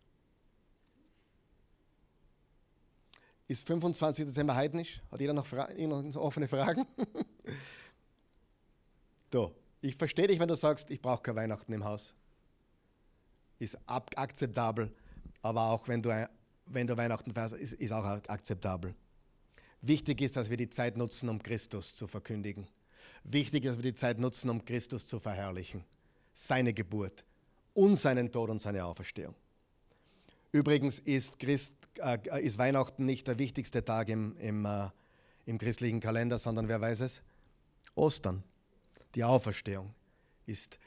[3.48, 4.26] Ist 25.
[4.26, 5.02] Dezember heidnisch?
[5.12, 6.86] Hat jeder noch, Fra noch offene Fragen?
[9.30, 9.52] du,
[9.82, 12.14] ich verstehe dich, wenn du sagst, ich brauche kein Weihnachten im Haus.
[13.60, 14.92] Ist akzeptabel,
[15.42, 16.30] aber auch wenn du,
[16.66, 18.96] wenn du Weihnachten feierst, ist, ist auch akzeptabel.
[19.82, 22.68] Wichtig ist, dass wir die Zeit nutzen, um Christus zu verkündigen.
[23.26, 25.84] Wichtig ist, dass wir die Zeit nutzen, um Christus zu verherrlichen.
[26.34, 27.26] Seine Geburt
[27.74, 29.36] und seinen Tod und seine Auferstehung.
[30.54, 34.88] Übrigens ist, Christ, äh, ist Weihnachten nicht der wichtigste Tag im, im, äh,
[35.48, 37.24] im christlichen Kalender, sondern wer weiß es?
[37.96, 38.44] Ostern,
[39.16, 39.94] die Auferstehung,
[40.46, 40.78] ist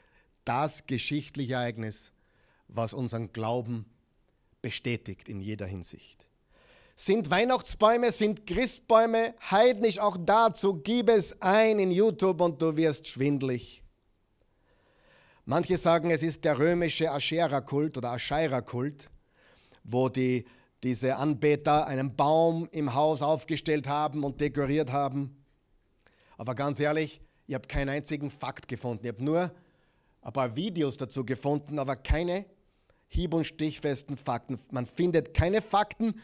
[0.45, 2.13] das geschichtliche Ereignis,
[2.69, 3.85] was unseren Glauben
[4.61, 6.25] bestätigt in jeder Hinsicht.
[6.95, 9.99] Sind Weihnachtsbäume, sind Christbäume heidnisch?
[9.99, 13.83] Auch dazu gib es ein in YouTube und du wirst schwindlig.
[15.43, 19.09] Manche sagen, es ist der römische Aschera-Kult oder Ascheira-Kult,
[19.87, 20.45] wo die,
[20.83, 25.35] diese Anbeter einen Baum im Haus aufgestellt haben und dekoriert haben.
[26.37, 29.05] Aber ganz ehrlich, ich habe keinen einzigen Fakt gefunden.
[29.05, 29.51] Ich habe nur
[30.21, 32.45] ein paar Videos dazu gefunden, aber keine
[33.07, 34.59] hieb- und stichfesten Fakten.
[34.69, 36.21] Man findet keine Fakten,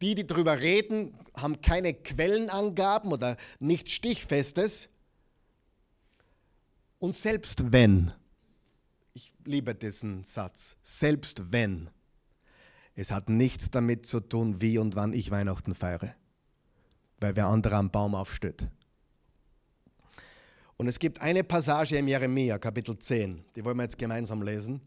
[0.00, 4.88] die, die darüber reden, haben keine Quellenangaben oder nichts Stichfestes.
[6.98, 8.12] Und selbst wenn,
[9.12, 11.90] ich liebe diesen Satz, selbst wenn,
[12.94, 16.14] es hat nichts damit zu tun, wie und wann ich Weihnachten feiere,
[17.20, 18.68] weil wer andere am Baum aufsteht.
[20.76, 24.80] Und es gibt eine Passage im Jeremia, Kapitel 10, die wollen wir jetzt gemeinsam lesen,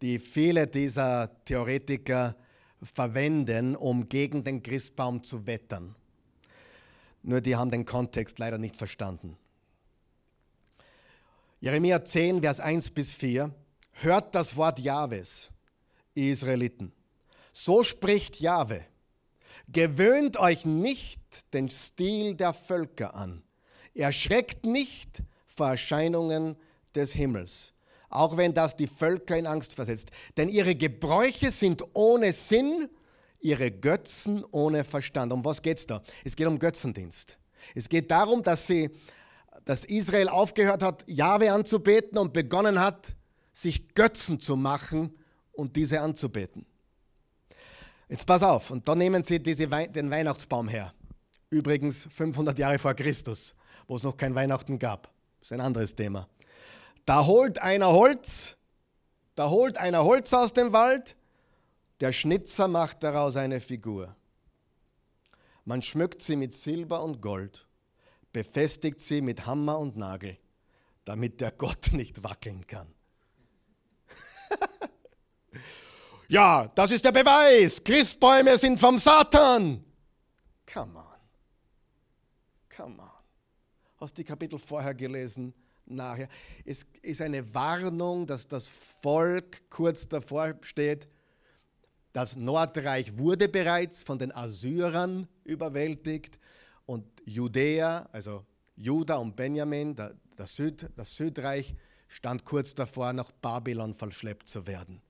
[0.00, 2.36] die viele dieser Theoretiker
[2.82, 5.94] verwenden, um gegen den Christbaum zu wettern.
[7.22, 9.36] Nur die haben den Kontext leider nicht verstanden.
[11.60, 13.50] Jeremia 10, Vers 1 bis 4.
[13.92, 15.50] Hört das Wort Jahwes,
[16.14, 16.92] Israeliten.
[17.52, 18.84] So spricht Jahwe.
[19.68, 21.20] Gewöhnt euch nicht
[21.54, 23.42] den Stil der Völker an.
[23.94, 26.56] Erschreckt nicht vor Erscheinungen
[26.94, 27.74] des Himmels
[28.14, 30.10] auch wenn das die Völker in Angst versetzt.
[30.36, 32.88] Denn ihre Gebräuche sind ohne Sinn,
[33.40, 35.32] ihre Götzen ohne Verstand.
[35.32, 36.02] Um was geht es da?
[36.24, 37.36] Es geht um Götzendienst.
[37.74, 38.90] Es geht darum, dass, sie,
[39.64, 43.14] dass Israel aufgehört hat, Jahwe anzubeten und begonnen hat,
[43.52, 45.14] sich Götzen zu machen
[45.54, 46.66] und diese anzubeten.
[48.08, 50.92] Jetzt pass auf, und da nehmen sie diese Wei den Weihnachtsbaum her.
[51.50, 53.54] Übrigens 500 Jahre vor Christus,
[53.86, 55.10] wo es noch kein Weihnachten gab.
[55.38, 56.28] Das ist ein anderes Thema.
[57.06, 58.56] Da holt einer Holz,
[59.34, 61.16] da holt einer Holz aus dem Wald,
[62.00, 64.14] der Schnitzer macht daraus eine Figur.
[65.64, 67.66] Man schmückt sie mit Silber und Gold,
[68.32, 70.36] befestigt sie mit Hammer und Nagel,
[71.04, 72.88] damit der Gott nicht wackeln kann.
[76.28, 77.82] Ja, das ist der Beweis.
[77.82, 79.84] Christbäume sind vom Satan.
[80.72, 81.04] Come on.
[82.76, 83.10] Come on.
[84.00, 85.54] Hast die Kapitel vorher gelesen?
[85.86, 86.28] nachher.
[86.64, 91.08] Es ist eine Warnung, dass das Volk kurz davor steht.
[92.12, 96.38] Das Nordreich wurde bereits von den Assyrern überwältigt
[96.86, 98.44] und Judäa, also
[98.76, 99.96] Juda und Benjamin,
[100.36, 101.74] das, Süd, das Südreich,
[102.08, 105.02] stand kurz davor, nach Babylon verschleppt zu werden.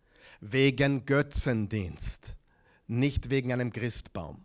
[0.47, 2.37] Wegen Götzendienst,
[2.87, 4.45] nicht wegen einem Christbaum.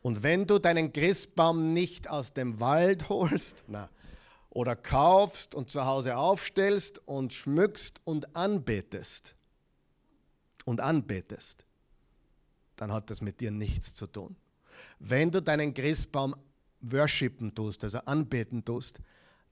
[0.00, 3.90] Und wenn du deinen Christbaum nicht aus dem Wald holst na,
[4.48, 9.34] oder kaufst und zu Hause aufstellst und schmückst und anbetest
[10.64, 11.66] und anbetest,
[12.76, 14.36] dann hat das mit dir nichts zu tun.
[15.00, 16.36] Wenn du deinen Christbaum
[16.80, 19.00] worshipen tust, also anbeten tust,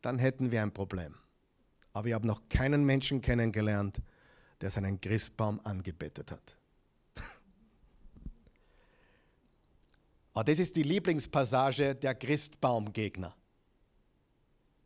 [0.01, 1.17] dann hätten wir ein Problem.
[1.99, 4.01] Aber ich habe noch keinen Menschen kennengelernt,
[4.61, 6.57] der seinen Christbaum angebetet hat.
[10.33, 13.35] Aber das ist die Lieblingspassage der Christbaumgegner.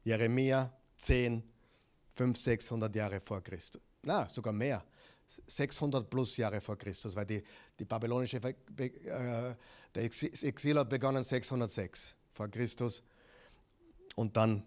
[0.05, 1.43] Jeremia 10,
[2.14, 3.82] 500, 600 Jahre vor Christus.
[4.05, 4.82] Na, sogar mehr.
[5.47, 7.43] 600 plus Jahre vor Christus, weil die,
[7.78, 8.55] die babylonische äh,
[9.95, 13.03] der Exil hat begonnen 606 vor Christus
[14.16, 14.64] und dann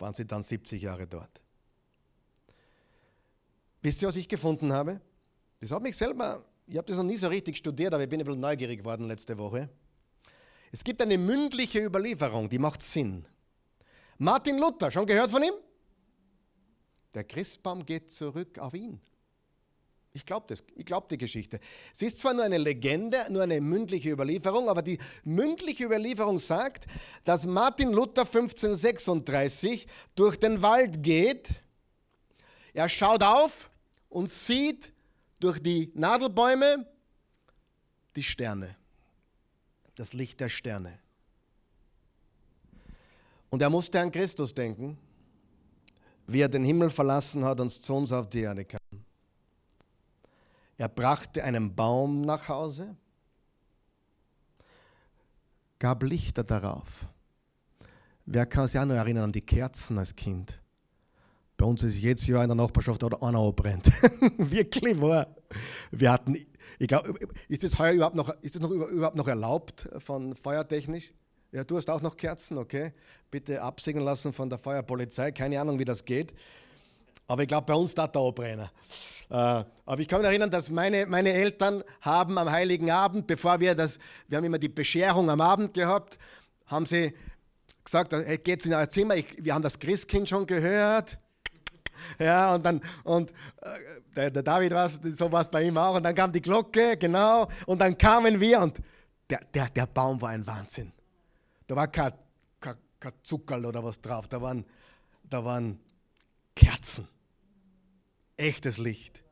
[0.00, 1.40] waren sie dann 70 Jahre dort.
[3.82, 5.00] Wisst ihr, was ich gefunden habe?
[5.60, 8.20] Das hat mich selber, ich habe das noch nie so richtig studiert, aber ich bin
[8.20, 9.68] ein bisschen neugierig geworden letzte Woche.
[10.72, 13.26] Es gibt eine mündliche Überlieferung, die macht Sinn.
[14.18, 15.54] Martin Luther, schon gehört von ihm?
[17.14, 19.00] Der Christbaum geht zurück auf ihn.
[20.12, 20.64] Ich glaube das.
[20.74, 21.60] Ich glaube die Geschichte.
[21.92, 26.86] Es ist zwar nur eine Legende, nur eine mündliche Überlieferung, aber die mündliche Überlieferung sagt,
[27.24, 31.50] dass Martin Luther 1536 durch den Wald geht.
[32.72, 33.69] Er schaut auf
[34.10, 34.92] und sieht
[35.38, 36.86] durch die Nadelbäume
[38.14, 38.76] die Sterne,
[39.94, 40.98] das Licht der Sterne.
[43.48, 44.98] Und er musste an Christus denken,
[46.26, 48.80] wie er den Himmel verlassen hat und zu uns auf die Erde kam.
[50.76, 52.96] Er brachte einen Baum nach Hause,
[55.78, 57.06] gab Lichter darauf.
[58.26, 60.59] Wer kann sich auch noch erinnern an die Kerzen als Kind?
[61.60, 63.84] Bei uns ist jedes Jahr in der Nachbarschaft oder einer abbrennt.
[64.38, 65.26] Wirklich wahr.
[65.90, 66.34] Wir hatten,
[66.78, 67.12] ich glaube,
[67.48, 71.12] ist das heuer überhaupt noch, ist das noch, überhaupt noch erlaubt von feuertechnisch?
[71.52, 72.94] Ja, du hast auch noch Kerzen, okay?
[73.30, 75.32] Bitte absegnen lassen von der Feuerpolizei.
[75.32, 76.32] Keine Ahnung, wie das geht.
[77.26, 78.70] Aber ich glaube, bei uns da der abbrennen.
[79.28, 83.60] Äh, aber ich kann mich erinnern, dass meine, meine Eltern haben am Heiligen Abend, bevor
[83.60, 83.98] wir das,
[84.28, 86.16] wir haben immer die Bescherung am Abend gehabt,
[86.64, 87.12] haben sie
[87.84, 91.18] gesagt, hey, geht's in euer Zimmer, ich, wir haben das Christkind schon gehört.
[92.18, 93.68] Ja, und dann, und äh,
[94.16, 97.48] der, der, David war so was bei ihm auch, und dann kam die Glocke, genau,
[97.66, 98.78] und dann kamen wir und
[99.28, 100.92] der, der, der Baum war ein Wahnsinn.
[101.66, 102.12] Da war kein,
[102.60, 104.64] kein, kein Zuckerl oder was drauf, da waren,
[105.24, 105.78] da waren
[106.54, 107.08] Kerzen
[108.40, 109.22] echtes Licht.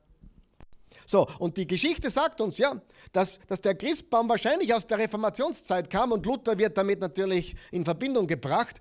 [1.07, 2.81] So, und die Geschichte sagt uns ja,
[3.13, 7.85] dass, dass der Christbaum wahrscheinlich aus der Reformationszeit kam und Luther wird damit natürlich in
[7.85, 8.77] Verbindung gebracht.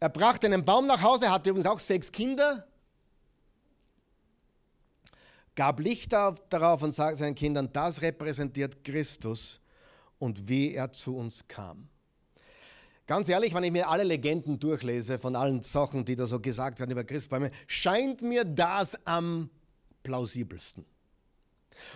[0.00, 2.66] Er brachte einen Baum nach Hause, hatte übrigens auch sechs Kinder,
[5.56, 9.60] gab Licht darauf und sagte seinen Kindern, das repräsentiert Christus
[10.18, 11.88] und wie er zu uns kam.
[13.06, 16.80] Ganz ehrlich, wenn ich mir alle Legenden durchlese von allen Sachen, die da so gesagt
[16.80, 19.48] werden über Christbäume, scheint mir das am
[20.02, 20.84] plausibelsten.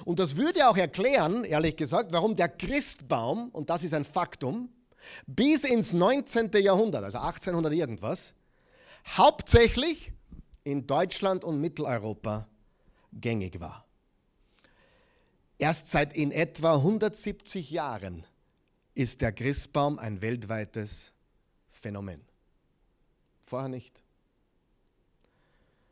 [0.04, 4.68] Und das würde auch erklären, ehrlich gesagt, warum der Christbaum, und das ist ein Faktum,
[5.26, 6.50] bis ins 19.
[6.61, 8.34] Jahrhundert, also 1800 irgendwas,
[9.16, 10.12] hauptsächlich
[10.62, 12.46] in Deutschland und Mitteleuropa
[13.12, 13.86] gängig war.
[15.58, 18.24] Erst seit in etwa 170 Jahren
[18.94, 21.12] ist der Christbaum ein weltweites
[21.68, 22.22] Phänomen.
[23.46, 24.02] Vorher nicht.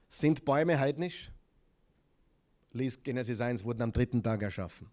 [0.08, 1.30] Sind Bäume heidnisch?
[2.72, 4.90] Lies Genesis 1, wurden am dritten Tag erschaffen.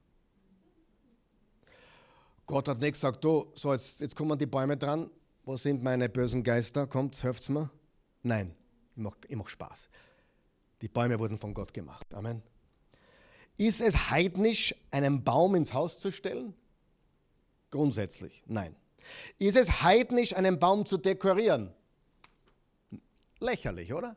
[2.46, 5.10] Gott hat nicht gesagt, du, so jetzt, jetzt kommen die Bäume dran,
[5.44, 7.70] wo sind meine bösen Geister, kommt, helft's mir.
[8.24, 8.56] Nein,
[8.96, 9.90] ich mache mach Spaß.
[10.82, 12.14] Die Bäume wurden von Gott gemacht.
[12.14, 12.42] Amen.
[13.58, 16.54] Ist es heidnisch, einen Baum ins Haus zu stellen?
[17.72, 18.76] Grundsätzlich, nein.
[19.40, 21.74] Ist es heidnisch, einen Baum zu dekorieren?
[23.40, 24.16] Lächerlich, oder?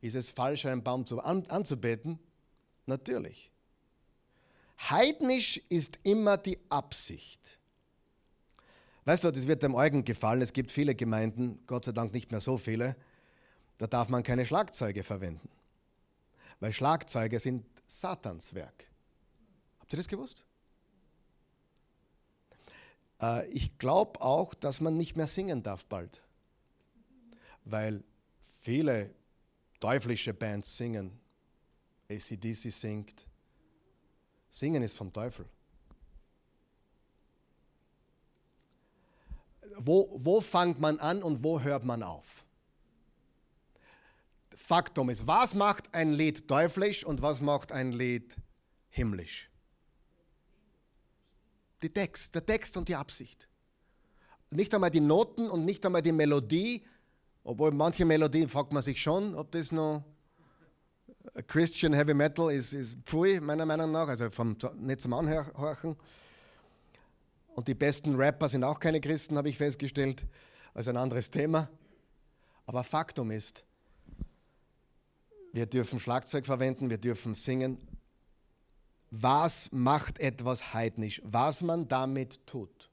[0.00, 2.18] Ist es falsch, einen Baum zu, an, anzubeten?
[2.86, 3.50] Natürlich.
[4.78, 7.58] Heidnisch ist immer die Absicht.
[9.04, 10.42] Weißt du, das wird dem Eugen gefallen.
[10.42, 12.96] Es gibt viele Gemeinden, Gott sei Dank nicht mehr so viele,
[13.78, 15.48] da darf man keine Schlagzeuge verwenden.
[16.60, 18.86] Weil Schlagzeuge sind Satans Werk.
[19.78, 20.44] Habt ihr das gewusst?
[23.20, 26.22] Äh, ich glaube auch, dass man nicht mehr singen darf bald.
[27.64, 28.02] Weil
[28.62, 29.14] viele
[29.80, 31.18] teuflische Bands singen.
[32.08, 33.26] ACDC singt.
[34.48, 35.46] Singen ist vom Teufel.
[39.78, 42.45] Wo, wo fängt man an und wo hört man auf?
[44.66, 48.34] Faktum ist, was macht ein Lied teuflisch und was macht ein Lied
[48.88, 49.48] himmlisch?
[51.82, 53.46] Die Text, der Text und die Absicht.
[54.50, 56.84] Nicht einmal die Noten und nicht einmal die Melodie,
[57.44, 60.02] obwohl manche Melodien fragt man sich schon, ob das noch
[61.46, 65.94] Christian Heavy Metal ist, ist pfui, meiner Meinung nach, also vom, nicht zum Anhorchen.
[67.54, 70.26] Und die besten Rapper sind auch keine Christen, habe ich festgestellt.
[70.74, 71.70] Also ein anderes Thema.
[72.66, 73.64] Aber Faktum ist,
[75.56, 77.78] wir dürfen Schlagzeug verwenden, wir dürfen singen.
[79.10, 81.22] Was macht etwas heidnisch?
[81.24, 82.90] Was man damit tut.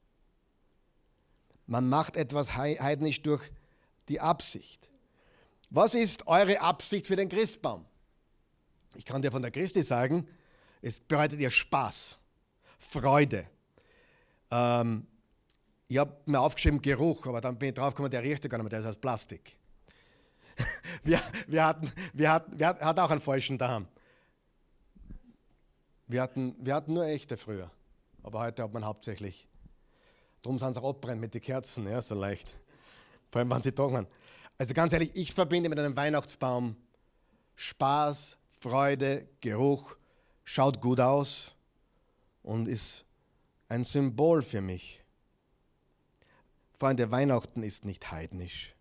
[1.68, 3.52] Man macht etwas heidnisch durch
[4.08, 4.90] die Absicht.
[5.72, 7.84] Was ist eure Absicht für den Christbaum?
[8.96, 10.26] Ich kann dir von der Christi sagen,
[10.82, 12.18] es bereitet ihr Spaß,
[12.80, 13.46] Freude.
[14.52, 15.06] Ähm,
[15.90, 18.70] ich habe mir aufgeschrieben Geruch, aber dann bin ich draufgekommen, der riecht gar nicht mehr,
[18.70, 19.58] der ist aus Plastik.
[21.04, 23.88] wir, wir, hatten, wir, hatten, wir hatten auch einen falschen daheim.
[26.08, 27.72] Wir hatten, wir hatten nur echte früher,
[28.22, 29.48] aber heute hat man hauptsächlich.
[30.42, 32.56] Darum sind sie auch abbrennen mit den Kerzen, ja, so leicht.
[33.32, 34.08] Vor allem, wenn sie trocknen.
[34.58, 36.76] Also ganz ehrlich, ich verbinde mit einem Weihnachtsbaum
[37.56, 39.96] Spaß, Freude, Geruch,
[40.44, 41.56] schaut gut aus
[42.44, 43.06] und ist
[43.70, 45.02] ein Symbol für mich.
[46.80, 48.73] Freunde, Weihnachten ist nicht heidnisch.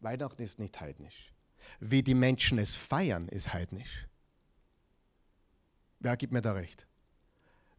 [0.00, 1.32] Weihnachten ist nicht heidnisch.
[1.80, 4.06] Wie die Menschen es feiern, ist heidnisch.
[6.00, 6.86] Wer gibt mir da recht?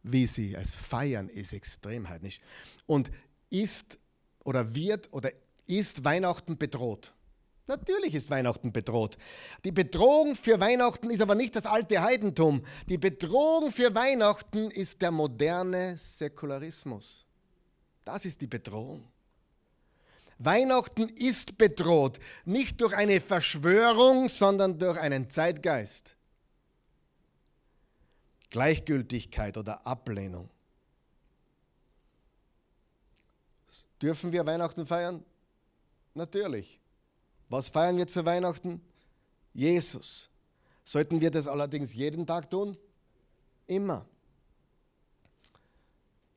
[0.02, 2.38] Wie sie es feiern, ist extrem heidnisch.
[2.86, 3.10] Und
[3.50, 3.98] ist
[4.44, 5.30] oder wird oder
[5.66, 7.14] ist Weihnachten bedroht?
[7.66, 9.18] Natürlich ist Weihnachten bedroht.
[9.64, 12.64] Die Bedrohung für Weihnachten ist aber nicht das alte Heidentum.
[12.88, 17.26] Die Bedrohung für Weihnachten ist der moderne Säkularismus.
[18.06, 19.06] Das ist die Bedrohung.
[20.38, 26.16] Weihnachten ist bedroht, nicht durch eine Verschwörung, sondern durch einen Zeitgeist.
[28.50, 30.48] Gleichgültigkeit oder Ablehnung.
[34.00, 35.24] Dürfen wir Weihnachten feiern?
[36.14, 36.80] Natürlich.
[37.48, 38.80] Was feiern wir zu Weihnachten?
[39.54, 40.28] Jesus.
[40.84, 42.76] Sollten wir das allerdings jeden Tag tun?
[43.66, 44.06] Immer.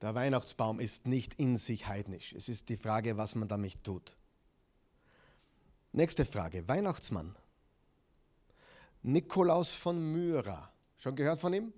[0.01, 2.33] Der Weihnachtsbaum ist nicht in sich heidnisch.
[2.33, 4.15] Es ist die Frage, was man damit tut.
[5.91, 6.67] Nächste Frage.
[6.67, 7.35] Weihnachtsmann.
[9.03, 10.71] Nikolaus von Myra.
[10.97, 11.73] Schon gehört von ihm?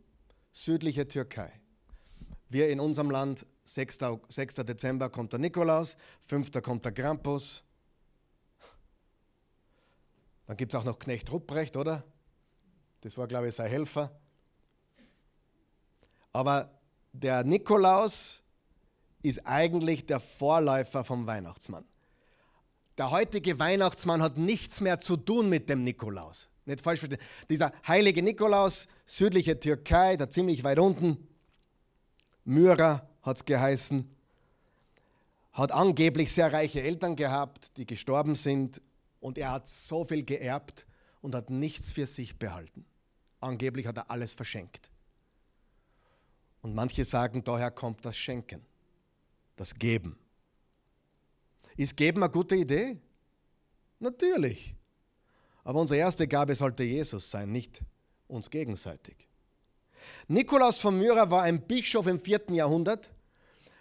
[0.52, 1.52] Südliche Türkei.
[2.50, 4.00] Wir in unserem Land, 6.
[4.30, 4.56] 6.
[4.56, 5.98] Dezember kommt der Nikolaus,
[6.28, 6.62] 5.
[6.62, 7.64] kommt der Krampus,
[10.46, 12.04] dann gibt es auch noch Knecht Rupprecht, oder?
[13.02, 14.12] Das war, glaube ich, sein Helfer.
[16.32, 16.70] Aber
[17.14, 18.42] der Nikolaus
[19.22, 21.86] ist eigentlich der Vorläufer vom Weihnachtsmann.
[22.98, 26.50] Der heutige Weihnachtsmann hat nichts mehr zu tun mit dem Nikolaus.
[26.66, 27.22] Nicht falsch verstehen.
[27.50, 31.28] Dieser heilige Nikolaus, südliche Türkei, da ziemlich weit unten,
[32.46, 34.10] Myra hat es geheißen,
[35.54, 38.82] hat angeblich sehr reiche Eltern gehabt, die gestorben sind
[39.20, 40.86] und er hat so viel geerbt
[41.22, 42.86] und hat nichts für sich behalten.
[43.40, 44.90] Angeblich hat er alles verschenkt.
[46.64, 48.66] Und manche sagen, daher kommt das Schenken,
[49.58, 50.18] das Geben.
[51.76, 52.98] Ist Geben eine gute Idee?
[54.00, 54.74] Natürlich.
[55.64, 57.82] Aber unsere erste Gabe sollte Jesus sein, nicht
[58.28, 59.28] uns gegenseitig.
[60.28, 62.46] Nikolaus von Myra war ein Bischof im 4.
[62.52, 63.12] Jahrhundert.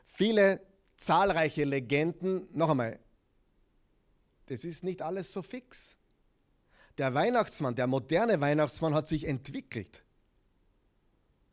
[0.04, 0.60] Viele
[0.96, 2.98] zahlreiche Legenden, noch einmal,
[4.46, 5.96] das ist nicht alles so fix.
[6.98, 10.02] Der Weihnachtsmann, der moderne Weihnachtsmann hat sich entwickelt.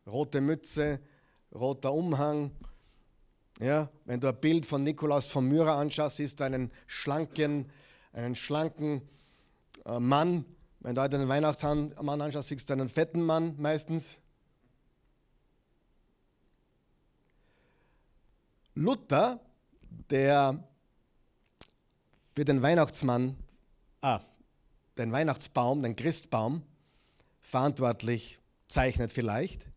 [0.06, 1.00] Rote Mütze,
[1.54, 2.52] roter Umhang.
[3.60, 7.70] Ja, wenn du ein Bild von Nikolaus von Myra anschaust, siehst du einen schlanken,
[8.14, 9.02] einen schlanken
[9.86, 10.45] äh, Mann.
[10.80, 14.18] Wenn du heute einen Weihnachtsmann anschaust, siehst du einen fetten Mann meistens.
[18.76, 19.41] Luther,
[20.10, 20.64] der
[22.34, 23.36] für den Weihnachtsmann,
[24.00, 24.22] ah,
[24.97, 26.64] den Weihnachtsbaum, den Christbaum
[27.41, 28.39] verantwortlich
[28.70, 29.69] zeichnet vielleicht,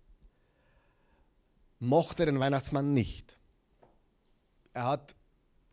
[1.82, 3.36] mochte den Weihnachtsmann nicht.
[4.72, 5.16] Er hat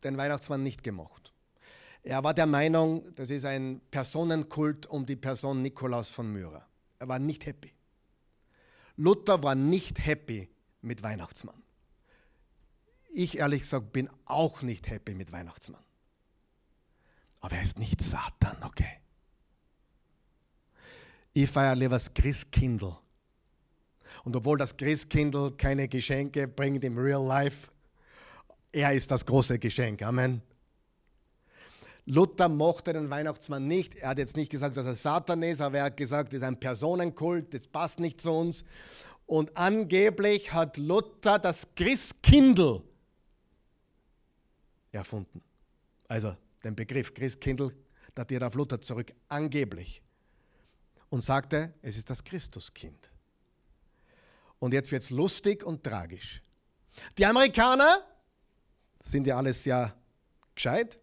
[0.03, 1.33] den Weihnachtsmann nicht gemocht.
[2.01, 6.65] Er war der Meinung, das ist ein Personenkult um die Person Nikolaus von Myra.
[6.97, 7.71] Er war nicht happy.
[8.97, 10.49] Luther war nicht happy
[10.81, 11.61] mit Weihnachtsmann.
[13.11, 15.83] Ich ehrlich gesagt bin auch nicht happy mit Weihnachtsmann.
[17.39, 18.99] Aber er ist nicht Satan, okay?
[21.33, 22.97] Ich feiere lieber das Christkindl.
[24.23, 27.69] Und obwohl das Christkindl keine Geschenke bringt im Real Life,
[28.71, 30.01] er ist das große Geschenk.
[30.03, 30.41] Amen.
[32.05, 33.95] Luther mochte den Weihnachtsmann nicht.
[33.95, 36.43] Er hat jetzt nicht gesagt, dass er Satan ist, aber er hat gesagt, es ist
[36.43, 38.63] ein Personenkult, das passt nicht zu uns.
[39.27, 42.81] Und angeblich hat Luther das Christkindl
[44.91, 45.41] erfunden.
[46.07, 47.71] Also den Begriff Christkindl
[48.15, 50.01] datiert auf Luther zurück, angeblich.
[51.11, 53.11] Und sagte, es ist das Christuskind.
[54.59, 56.41] Und jetzt wird es lustig und tragisch.
[57.17, 58.05] Die Amerikaner
[58.99, 59.95] sind ja alles ja
[60.53, 60.99] gescheit,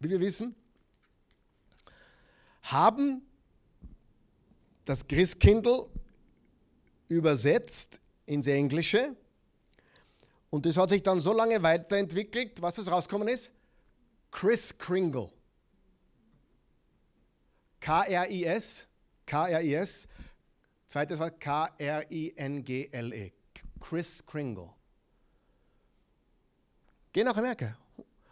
[0.00, 0.54] wie wir wissen,
[2.62, 3.22] haben
[4.84, 5.86] das Christkindl
[7.08, 9.14] übersetzt ins Englische
[10.54, 13.50] und das hat sich dann so lange weiterentwickelt, was es rausgekommen ist?
[14.30, 15.28] Chris Kringle.
[17.80, 18.86] K-R-I-S,
[19.26, 20.06] K-R-I-S,
[20.94, 23.32] zweites Wort K-R-I-N-G-L-E.
[23.80, 24.70] Chris Kringle.
[27.12, 27.76] Geh nach Amerika.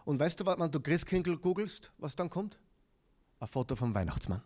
[0.04, 2.60] Und weißt du, wenn du Chris Kringle googelst, was dann kommt?
[3.40, 4.42] Ein Foto vom Weihnachtsmann.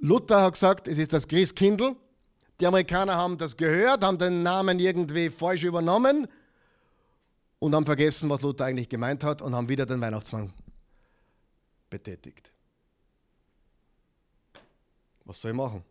[0.00, 1.94] Luther hat gesagt, es ist das Christkindl.
[2.58, 6.26] Die Amerikaner haben das gehört, haben den Namen irgendwie falsch übernommen
[7.58, 10.54] und haben vergessen, was Luther eigentlich gemeint hat und haben wieder den Weihnachtsmann
[11.90, 12.53] betätigt.
[15.24, 15.84] Was soll ich machen?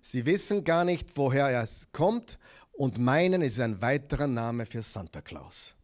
[0.00, 2.38] Sie wissen gar nicht, woher es kommt
[2.72, 5.74] und meinen, es ist ein weiterer Name für Santa Claus.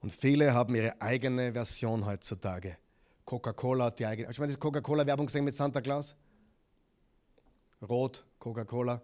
[0.00, 2.76] Und viele haben ihre eigene Version heutzutage.
[3.24, 4.28] Coca-Cola hat die eigene.
[4.28, 6.14] Hast du mal die Coca-Cola-Werbung gesehen mit Santa Claus?
[7.82, 9.02] Rot, Coca-Cola.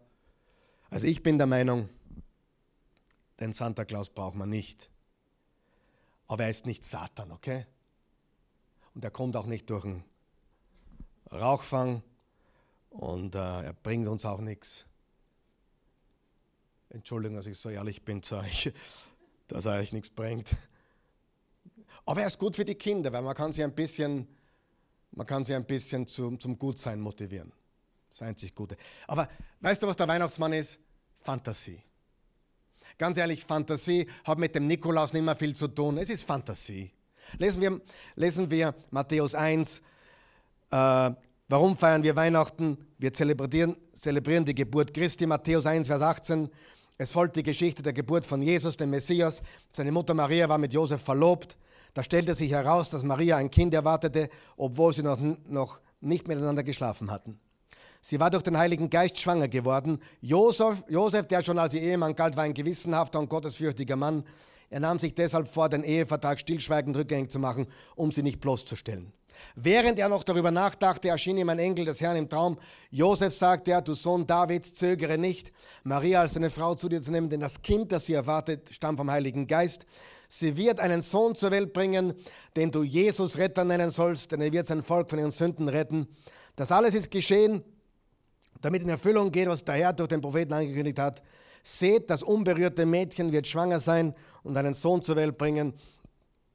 [0.90, 1.88] Also ich bin der Meinung,
[3.40, 4.88] den Santa Claus braucht man nicht.
[6.26, 7.66] Aber er ist nicht Satan, okay?
[8.94, 10.04] Und er kommt auch nicht durch einen
[11.30, 12.02] Rauchfang
[12.94, 14.86] und äh, er bringt uns auch nichts.
[16.90, 18.72] Entschuldigung, dass ich so ehrlich bin zu euch,
[19.48, 20.48] dass er euch nichts bringt.
[22.06, 24.28] Aber er ist gut für die Kinder, weil man kann sie ein bisschen,
[25.10, 27.52] man kann sie ein bisschen zum, zum Gutsein motivieren.
[28.10, 28.76] Das einzig Gute.
[29.08, 29.28] Aber
[29.60, 30.78] weißt du, was der Weihnachtsmann ist?
[31.18, 31.82] Fantasie.
[32.96, 35.98] Ganz ehrlich, Fantasie hat mit dem Nikolaus nicht mehr viel zu tun.
[35.98, 36.92] Es ist Fantasie.
[37.38, 37.80] Lesen wir,
[38.14, 39.82] lesen wir Matthäus 1.
[40.70, 41.10] Äh,
[41.48, 42.78] warum feiern wir Weihnachten?
[42.98, 45.26] Wir zelebrieren, zelebrieren die Geburt Christi.
[45.26, 46.48] Matthäus 1, Vers 18.
[46.96, 49.42] Es folgt die Geschichte der Geburt von Jesus, dem Messias.
[49.70, 51.56] Seine Mutter Maria war mit Josef verlobt.
[51.92, 56.62] Da stellte sich heraus, dass Maria ein Kind erwartete, obwohl sie noch, noch nicht miteinander
[56.62, 57.40] geschlafen hatten.
[58.00, 59.98] Sie war durch den Heiligen Geist schwanger geworden.
[60.20, 64.24] Josef, Josef, der schon als ihr Ehemann galt, war ein gewissenhafter und gottesfürchtiger Mann.
[64.68, 67.66] Er nahm sich deshalb vor, den Ehevertrag stillschweigend rückgängig zu machen,
[67.96, 69.12] um sie nicht bloßzustellen.
[69.54, 72.58] Während er noch darüber nachdachte, erschien ihm ein Engel des Herrn im Traum.
[72.90, 77.10] Josef sagte er, du Sohn Davids, zögere nicht, Maria als deine Frau zu dir zu
[77.10, 79.86] nehmen, denn das Kind, das sie erwartet, stammt vom Heiligen Geist.
[80.28, 82.14] Sie wird einen Sohn zur Welt bringen,
[82.56, 86.08] den du Jesus Retter nennen sollst, denn er wird sein Volk von ihren Sünden retten.
[86.56, 87.62] Das alles ist geschehen,
[88.60, 91.22] damit in Erfüllung geht, was der Herr durch den Propheten angekündigt hat.
[91.62, 95.74] Seht, das unberührte Mädchen wird schwanger sein und einen Sohn zur Welt bringen,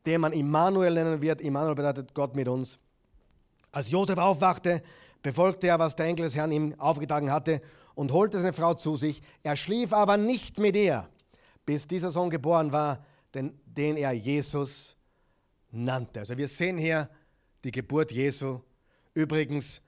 [0.05, 1.41] den man Immanuel nennen wird.
[1.41, 2.79] Immanuel bedeutet Gott mit uns.
[3.71, 4.81] Als Josef aufwachte,
[5.21, 7.61] befolgte er, was der Engel des Herrn ihm aufgetragen hatte
[7.95, 9.21] und holte seine Frau zu sich.
[9.43, 11.07] Er schlief aber nicht mit ihr,
[11.65, 14.95] bis dieser Sohn geboren war, den, den er Jesus
[15.71, 16.21] nannte.
[16.21, 17.09] Also wir sehen hier
[17.63, 18.59] die Geburt Jesu.
[19.13, 19.81] Übrigens,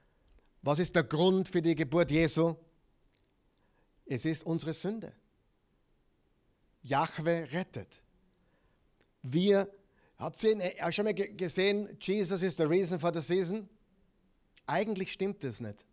[0.62, 2.54] was ist der Grund für die Geburt Jesu?
[4.06, 5.12] Es ist unsere Sünde.
[6.82, 8.02] Jahwe rettet.
[9.22, 9.68] Wir,
[10.22, 13.68] habt ihr schon mal gesehen, Jesus is the reason for the season?
[14.66, 15.84] Eigentlich stimmt es nicht.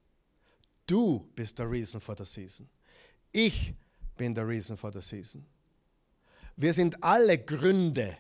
[0.86, 2.70] Du bist der Reason for the season.
[3.32, 3.74] Ich
[4.18, 5.46] bin der Reason for the season.
[6.56, 8.18] Wir sind alle Gründe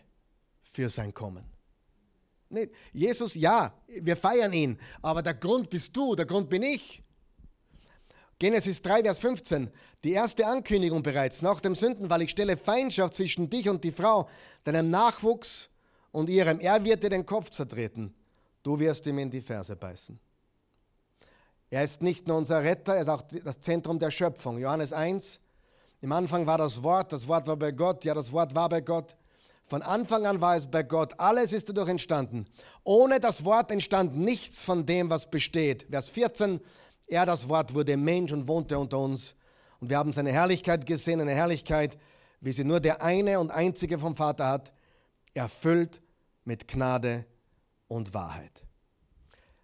[0.71, 1.45] für sein Kommen.
[2.49, 2.71] Nicht.
[2.93, 7.01] Jesus, ja, wir feiern ihn, aber der Grund bist du, der Grund bin ich.
[8.39, 9.69] Genesis 3, Vers 15,
[10.03, 12.21] die erste Ankündigung bereits nach dem Sündenfall.
[12.21, 14.29] Ich stelle Feindschaft zwischen dich und die Frau,
[14.63, 15.68] deinem Nachwuchs
[16.11, 16.59] und ihrem.
[16.59, 18.13] Er wird dir den Kopf zertreten.
[18.63, 20.19] Du wirst ihm in die Ferse beißen.
[21.69, 24.57] Er ist nicht nur unser Retter, er ist auch das Zentrum der Schöpfung.
[24.57, 25.39] Johannes 1,
[26.01, 28.81] im Anfang war das Wort, das Wort war bei Gott, ja, das Wort war bei
[28.81, 29.15] Gott.
[29.65, 31.13] Von Anfang an war es bei Gott.
[31.19, 32.47] Alles ist dadurch entstanden.
[32.83, 35.85] Ohne das Wort entstand nichts von dem, was besteht.
[35.91, 36.59] Vers 14.
[37.05, 39.35] Er, das Wort, wurde Mensch und wohnte unter uns.
[39.79, 41.99] Und wir haben seine Herrlichkeit gesehen, eine Herrlichkeit,
[42.41, 44.71] wie sie nur der eine und einzige vom Vater hat,
[45.33, 46.01] erfüllt
[46.43, 47.25] mit Gnade
[47.87, 48.65] und Wahrheit.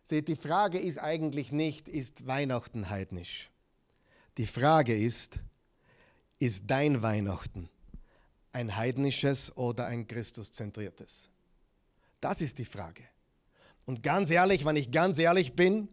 [0.03, 3.49] Seht, die Frage ist eigentlich nicht, ist Weihnachten heidnisch?
[4.38, 5.39] Die Frage ist,
[6.39, 7.70] ist dein Weihnachten
[8.51, 11.30] ein heidnisches oder ein Christuszentriertes?
[12.22, 13.03] Das ist die Frage.
[13.86, 15.89] Und ganz ehrlich, wenn ich ganz ehrlich bin,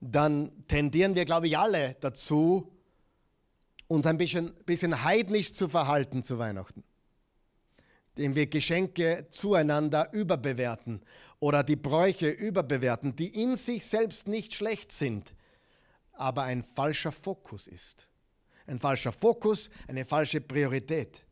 [0.00, 2.72] dann tendieren wir, glaube ich, alle dazu,
[3.86, 6.84] uns ein bisschen, bisschen heidnisch zu verhalten zu Weihnachten.
[8.20, 11.00] Indem wir Geschenke zueinander überbewerten
[11.38, 15.32] oder die Bräuche überbewerten, die in sich selbst nicht schlecht sind,
[16.12, 18.08] aber ein falscher Fokus ist.
[18.66, 21.24] Ein falscher Fokus, eine falsche Priorität.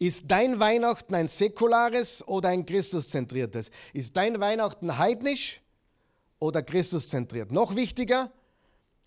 [0.00, 3.70] Ist dein Weihnachten ein säkulares oder ein Christuszentriertes?
[3.92, 5.60] Ist dein Weihnachten heidnisch
[6.40, 7.52] oder Christuszentriert?
[7.52, 8.32] Noch wichtiger,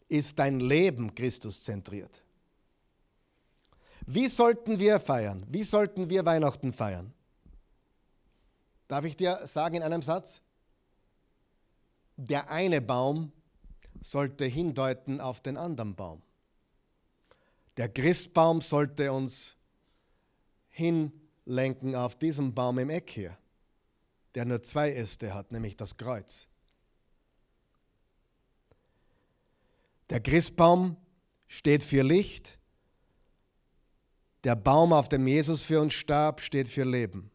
[0.08, 2.23] ist dein Leben Christuszentriert?
[4.06, 5.46] Wie sollten wir feiern?
[5.50, 7.14] Wie sollten wir Weihnachten feiern?
[8.88, 10.42] Darf ich dir sagen in einem Satz?
[12.18, 13.32] Der eine Baum
[14.02, 16.22] sollte hindeuten auf den anderen Baum.
[17.78, 19.56] Der Christbaum sollte uns
[20.70, 23.38] hinlenken auf diesen Baum im Eck hier,
[24.36, 26.48] der nur zwei Äste hat, nämlich das Kreuz.
[30.10, 30.98] Der Christbaum
[31.48, 32.60] steht für Licht,
[34.44, 37.32] der Baum, auf dem Jesus für uns starb, steht für Leben.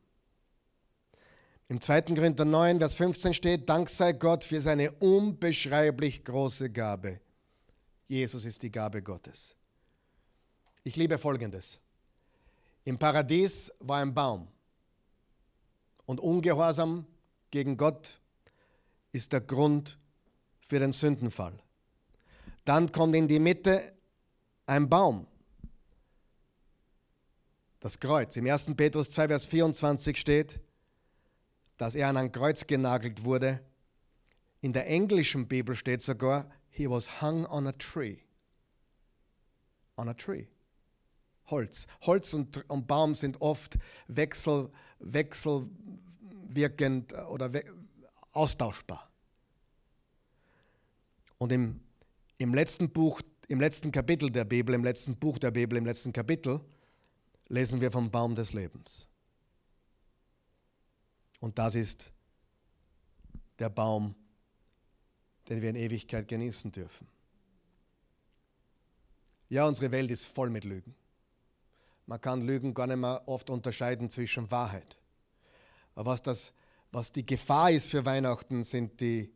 [1.69, 2.03] Im 2.
[2.03, 7.21] Korinther 9, Vers 15 steht, Dank sei Gott für seine unbeschreiblich große Gabe.
[8.07, 9.55] Jesus ist die Gabe Gottes.
[10.83, 11.79] Ich liebe Folgendes.
[12.85, 14.49] Im Paradies war ein Baum
[16.07, 17.07] und Ungehorsam
[17.51, 18.19] gegen Gott
[19.13, 19.99] ist der Grund
[20.61, 21.59] für den Sündenfall.
[22.65, 23.93] Dann kommt in die Mitte
[24.65, 25.27] ein Baum,
[27.81, 28.37] das Kreuz.
[28.37, 28.75] Im 1.
[28.77, 30.61] Petrus 2, Vers 24 steht,
[31.77, 33.61] dass er an ein Kreuz genagelt wurde.
[34.61, 38.19] In der englischen Bibel steht sogar, he was hung on a tree.
[39.97, 40.47] On a tree.
[41.47, 41.87] Holz.
[42.03, 44.69] Holz und, und Baum sind oft wechsel,
[44.99, 47.65] wechselwirkend oder we
[48.33, 49.11] austauschbar.
[51.39, 51.81] Und im,
[52.37, 56.13] im letzten Buch, im letzten Kapitel der Bibel, im letzten Buch der Bibel, im letzten
[56.13, 56.61] Kapitel,
[57.49, 59.07] lesen wir vom Baum des Lebens.
[61.41, 62.13] Und das ist
[63.59, 64.15] der Baum,
[65.49, 67.07] den wir in Ewigkeit genießen dürfen.
[69.49, 70.95] Ja, unsere Welt ist voll mit Lügen.
[72.07, 74.99] Man kann Lügen gar nicht mehr oft unterscheiden zwischen Wahrheit.
[75.95, 76.53] Aber was, das,
[76.93, 79.33] was die Gefahr ist für Weihnachten, sind die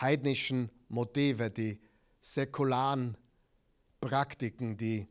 [0.00, 1.80] heidnischen Motive, die
[2.20, 3.16] säkularen
[4.00, 5.06] Praktiken, die,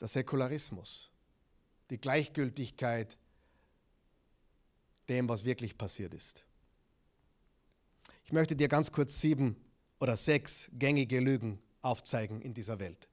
[0.00, 1.10] der Säkularismus,
[1.90, 3.16] die Gleichgültigkeit
[5.08, 6.44] dem, was wirklich passiert ist.
[8.24, 9.56] Ich möchte dir ganz kurz sieben
[10.00, 13.08] oder sechs gängige Lügen aufzeigen in dieser Welt,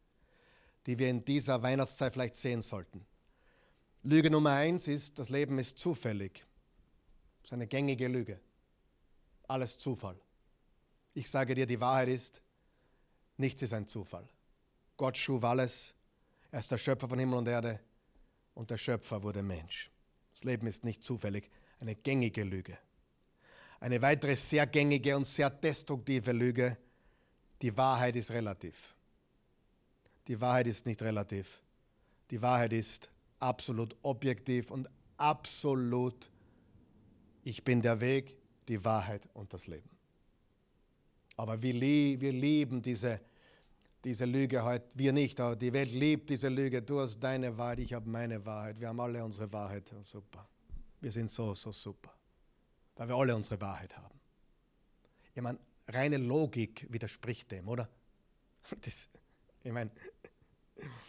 [0.86, 3.06] die wir in dieser Weihnachtszeit vielleicht sehen sollten.
[4.04, 6.46] Lüge Nummer eins ist, das Leben ist zufällig.
[7.42, 8.40] Das ist eine gängige Lüge.
[9.48, 10.20] Alles Zufall.
[11.16, 12.44] Ich sage dir, die Wahrheit ist,
[13.38, 14.28] nichts ist ein Zufall.
[14.96, 15.95] Gott schuf alles.
[16.56, 17.82] Er ist der Schöpfer von Himmel und Erde
[18.54, 19.92] und der Schöpfer wurde Mensch.
[20.32, 21.52] Das Leben ist nicht zufällig.
[21.82, 22.78] Eine gängige Lüge.
[23.82, 26.78] Eine weitere sehr gängige und sehr destruktive Lüge.
[27.62, 28.96] Die Wahrheit ist relativ.
[30.30, 31.62] Die Wahrheit ist nicht relativ.
[32.32, 34.88] Die Wahrheit ist absolut objektiv und
[35.18, 36.32] absolut,
[37.44, 38.38] ich bin der Weg,
[38.70, 39.90] die Wahrheit und das Leben.
[41.36, 41.74] Aber wir,
[42.22, 43.20] wir lieben diese,
[44.06, 46.82] diese Lüge heute, wir nicht, aber die Welt liebt diese Lüge.
[46.84, 48.80] Du hast deine Wahrheit, ich habe meine Wahrheit.
[48.80, 49.94] Wir haben alle unsere Wahrheit.
[50.04, 50.48] Super.
[51.02, 52.14] Wir sind so, so super,
[52.96, 54.20] weil wir alle unsere Wahrheit haben.
[55.34, 57.90] Ich meine, reine Logik widerspricht dem, oder?
[58.82, 59.10] Das,
[59.64, 59.92] ich meine,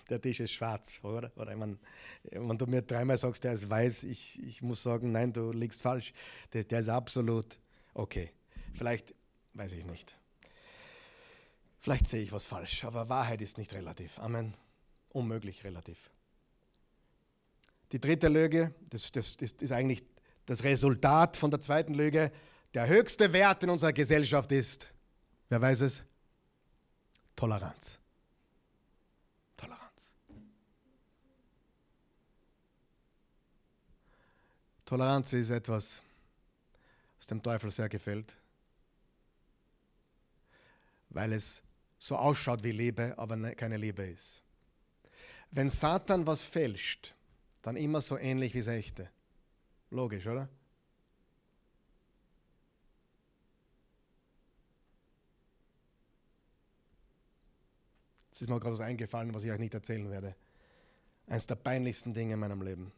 [0.08, 1.30] der Tisch ist schwarz, oder?
[1.36, 1.78] Oder ich meine,
[2.24, 5.82] wenn du mir dreimal sagst, der ist weiß, ich, ich muss sagen, nein, du liegst
[5.82, 6.12] falsch.
[6.52, 7.58] Der, der ist absolut
[7.94, 8.32] okay.
[8.74, 9.14] Vielleicht,
[9.54, 10.16] weiß ich nicht.
[11.86, 14.18] Vielleicht sehe ich was falsch, aber Wahrheit ist nicht relativ.
[14.18, 14.54] Amen.
[15.10, 16.10] Unmöglich relativ.
[17.92, 20.02] Die dritte Lüge, das, das, das ist eigentlich
[20.46, 22.32] das Resultat von der zweiten Lüge.
[22.74, 24.88] Der höchste Wert in unserer Gesellschaft ist,
[25.48, 26.02] wer weiß es?
[27.36, 28.00] Toleranz.
[29.56, 30.10] Toleranz.
[34.84, 36.02] Toleranz ist etwas,
[37.16, 38.36] was dem Teufel sehr gefällt,
[41.10, 41.62] weil es
[41.98, 44.42] so ausschaut wie Liebe, aber ne, keine Liebe ist.
[45.50, 47.14] Wenn Satan was fälscht,
[47.62, 49.10] dann immer so ähnlich wie das echte.
[49.90, 50.48] Logisch, oder?
[58.36, 60.36] Es ist mir gerade was eingefallen, was ich euch nicht erzählen werde.
[61.26, 62.92] Eines der peinlichsten Dinge in meinem Leben.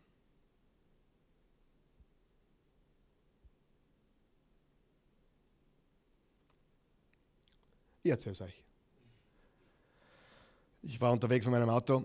[8.03, 8.68] Ich erzähle es euch.
[10.83, 12.05] Ich war unterwegs mit meinem Auto.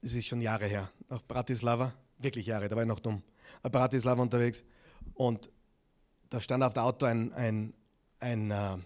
[0.00, 3.22] Es ist schon Jahre her, nach Bratislava, wirklich Jahre, da war ich noch dumm,
[3.62, 4.64] nach Bratislava unterwegs.
[5.14, 5.48] Und
[6.28, 7.74] da stand auf dem Auto ein, ein,
[8.18, 8.78] ein uh,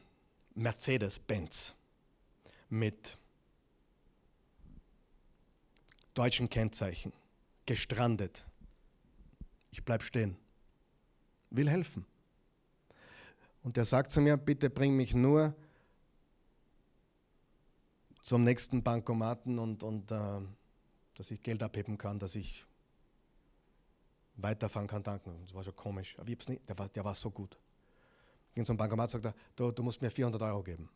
[0.55, 1.75] Mercedes-Benz
[2.69, 3.17] mit
[6.13, 7.13] deutschen Kennzeichen,
[7.65, 8.45] gestrandet.
[9.71, 10.37] Ich bleibe stehen,
[11.51, 12.05] will helfen.
[13.63, 15.55] Und der sagt zu mir, bitte bring mich nur
[18.27, 20.43] zum nächsten Bankomaten und, und uh,
[21.15, 22.67] dass ich Geld abheben kann, dass ich
[24.35, 25.39] weiterfahren kann, danken.
[25.45, 26.19] Das war schon komisch.
[26.19, 27.57] Aber ich hab's nicht, der, war, der war so gut.
[28.53, 30.91] Ging zum Bankomat, sagt er, du, du musst mir 400 Euro geben.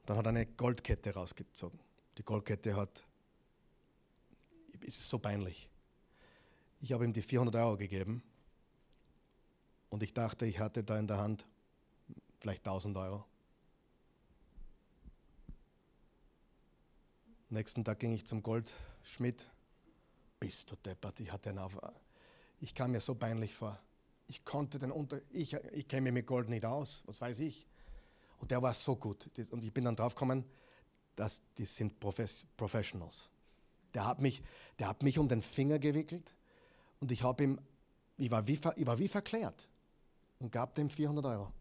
[0.00, 1.80] Und dann hat er eine Goldkette rausgezogen.
[2.18, 3.04] Die Goldkette hat,
[4.80, 5.68] es ist so peinlich.
[6.80, 8.22] Ich habe ihm die 400 Euro gegeben
[9.90, 11.44] und ich dachte, ich hatte da in der Hand
[12.38, 13.24] vielleicht 1000 Euro.
[17.54, 19.46] Nächsten Tag ging ich zum Goldschmied.
[20.40, 21.20] Bist du deppert?
[21.20, 21.70] Ich hatte, einen
[22.60, 23.78] Ich kam mir so peinlich vor.
[24.26, 25.20] Ich konnte den Unter...
[25.30, 27.68] Ich, ich kenne mit Gold nicht aus, was weiß ich.
[28.38, 29.30] Und der war so gut.
[29.52, 30.44] Und ich bin dann drauf gekommen,
[31.14, 33.30] dass die sind Profes Professionals.
[33.94, 34.42] Der hat, mich,
[34.80, 36.34] der hat mich um den Finger gewickelt
[36.98, 37.60] und ich habe ihm,
[38.16, 39.68] ich war, wie, ich war wie verklärt
[40.40, 41.52] und gab dem 400 Euro.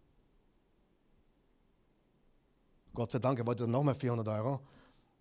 [2.95, 4.59] Gott sei Dank, er wollte nochmal 400 Euro,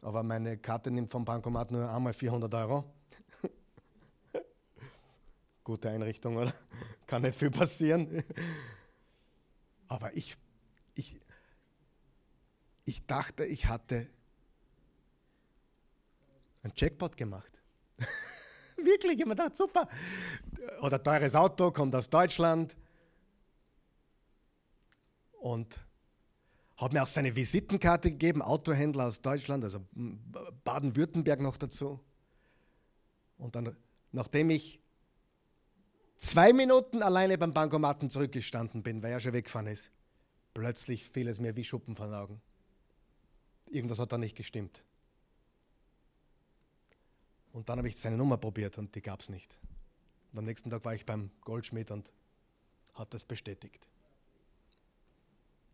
[0.03, 2.85] aber meine Karte nimmt vom Bankomat nur einmal 400 Euro.
[5.65, 6.53] Gute Einrichtung, oder?
[7.07, 8.25] Kann nicht viel passieren.
[9.89, 10.37] Aber ich,
[10.95, 11.21] ich,
[12.85, 14.09] ich dachte, ich hatte
[16.63, 17.53] einen Jackpot gemacht.
[18.77, 19.87] Wirklich, ich habe gedacht, super.
[20.81, 22.75] Oder teures Auto, kommt aus Deutschland.
[25.33, 25.79] Und
[26.83, 29.85] hat mir auch seine Visitenkarte gegeben, Autohändler aus Deutschland, also
[30.65, 32.01] Baden-Württemberg noch dazu.
[33.39, 33.77] Und dann,
[34.11, 34.81] nachdem ich
[36.19, 39.91] zwei Minuten alleine beim Bankomaten zurückgestanden bin, weil er schon weggefahren ist,
[40.55, 42.43] plötzlich fiel es mir wie Schuppen von den Augen.
[43.71, 44.83] Irgendwas hat da nicht gestimmt.
[47.53, 49.59] Und dann habe ich seine Nummer probiert und die gab es nicht.
[50.33, 52.11] Und am nächsten Tag war ich beim Goldschmied und
[52.95, 53.87] hat das bestätigt.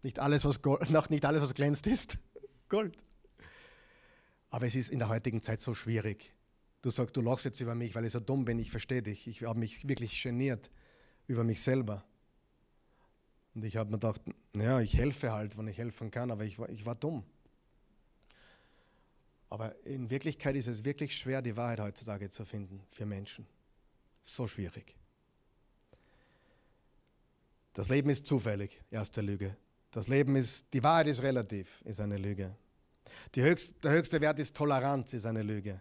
[0.09, 2.17] Nicht alles, was Gold, noch nicht alles, was glänzt, ist
[2.71, 2.97] Gold.
[4.49, 6.33] Aber es ist in der heutigen Zeit so schwierig.
[6.81, 8.59] Du sagst, du lachst jetzt über mich, weil ich so dumm bin.
[8.59, 9.27] Ich verstehe dich.
[9.27, 10.71] Ich habe mich wirklich geniert
[11.27, 12.07] über mich selber.
[13.55, 14.23] Und ich habe mir gedacht,
[14.55, 17.23] naja, ich helfe halt, wenn ich helfen kann, aber ich war, ich war dumm.
[19.51, 23.47] Aber in Wirklichkeit ist es wirklich schwer, die Wahrheit heutzutage zu finden für Menschen.
[24.25, 24.97] So schwierig.
[27.75, 29.55] Das Leben ist zufällig, erste Lüge.
[29.91, 32.55] Das Leben ist, die Wahrheit ist relativ, ist eine Lüge.
[33.35, 35.81] Höchst, der höchste Wert ist Toleranz, ist eine Lüge.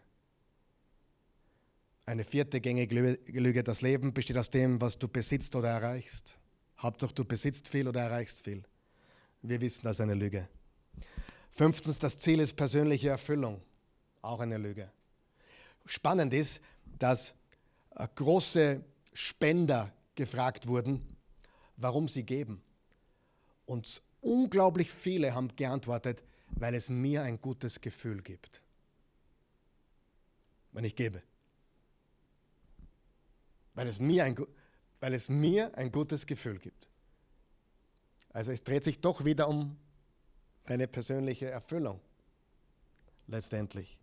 [2.05, 6.37] Eine vierte gängige Lüge, das Leben besteht aus dem, was du besitzt oder erreichst.
[6.77, 8.63] Hauptsache du besitzt viel oder erreichst viel.
[9.41, 10.47] Wir wissen, das ist eine Lüge.
[11.51, 13.61] Fünftens, das Ziel ist persönliche Erfüllung.
[14.21, 14.91] Auch eine Lüge.
[15.85, 16.61] Spannend ist,
[16.99, 17.33] dass
[17.95, 18.83] äh, große
[19.13, 21.17] Spender gefragt wurden,
[21.77, 22.61] warum sie geben.
[23.67, 28.61] Und unglaublich viele haben geantwortet, weil es mir ein gutes Gefühl gibt,
[30.71, 31.21] wenn ich gebe.
[33.75, 34.35] Weil es mir ein,
[35.01, 36.87] weil es mir ein gutes Gefühl gibt.
[38.31, 39.77] Also es dreht sich doch wieder um
[40.65, 41.99] deine persönliche Erfüllung.
[43.27, 43.99] Letztendlich.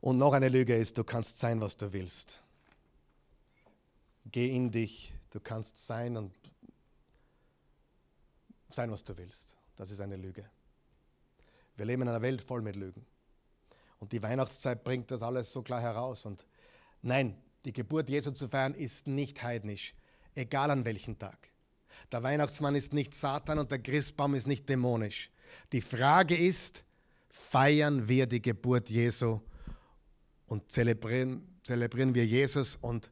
[0.00, 2.42] Und noch eine Lüge ist, du kannst sein, was du willst.
[4.26, 6.32] Geh in dich, du kannst sein und
[8.74, 9.56] sein, was du willst.
[9.76, 10.44] Das ist eine Lüge.
[11.76, 13.04] Wir leben in einer Welt voll mit Lügen.
[13.98, 16.26] Und die Weihnachtszeit bringt das alles so klar heraus.
[16.26, 16.44] Und
[17.02, 19.94] nein, die Geburt Jesu zu feiern ist nicht heidnisch,
[20.34, 21.50] egal an welchem Tag.
[22.12, 25.30] Der Weihnachtsmann ist nicht Satan und der Christbaum ist nicht dämonisch.
[25.72, 26.84] Die Frage ist,
[27.28, 29.40] feiern wir die Geburt Jesu
[30.46, 33.10] und zelebrieren, zelebrieren wir Jesus und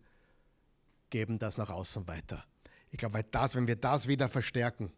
[1.11, 2.45] geben das nach außen weiter.
[2.91, 4.93] Ich glaube, weil das, wenn wir das wieder verstärken,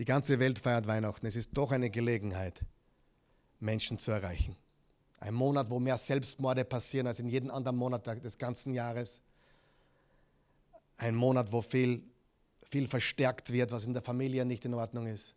[0.00, 2.64] die ganze Welt feiert Weihnachten, es ist doch eine Gelegenheit,
[3.58, 4.56] Menschen zu erreichen.
[5.18, 9.20] Ein Monat, wo mehr Selbstmorde passieren als in jedem anderen Monat des ganzen Jahres
[10.96, 12.02] ein Monat, wo viel,
[12.70, 15.34] viel verstärkt wird, was in der Familie nicht in Ordnung ist.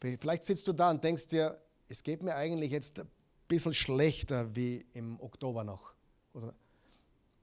[0.00, 1.58] Vielleicht sitzt du da und denkst dir,
[1.88, 3.08] es geht mir eigentlich jetzt ein
[3.48, 5.94] bisschen schlechter wie im Oktober noch.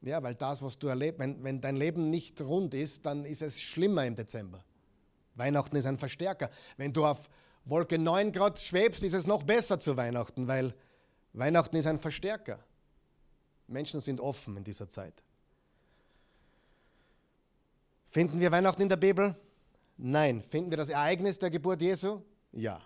[0.02, 3.42] Ja, weil das, was du erlebst, wenn, wenn dein Leben nicht rund ist, dann ist
[3.42, 4.64] es schlimmer im Dezember.
[5.36, 6.50] Weihnachten ist ein Verstärker.
[6.78, 7.30] Wenn du auf
[7.66, 10.74] Wolke 9 Grad schwebst, ist es noch besser zu Weihnachten, weil
[11.34, 12.60] Weihnachten ist ein Verstärker.
[13.68, 15.24] Menschen sind offen in dieser Zeit.
[18.08, 19.36] Finden wir Weihnachten in der Bibel?
[19.98, 20.44] Nein.
[20.44, 22.22] Finden wir das Ereignis der Geburt Jesu?
[22.52, 22.82] Ja.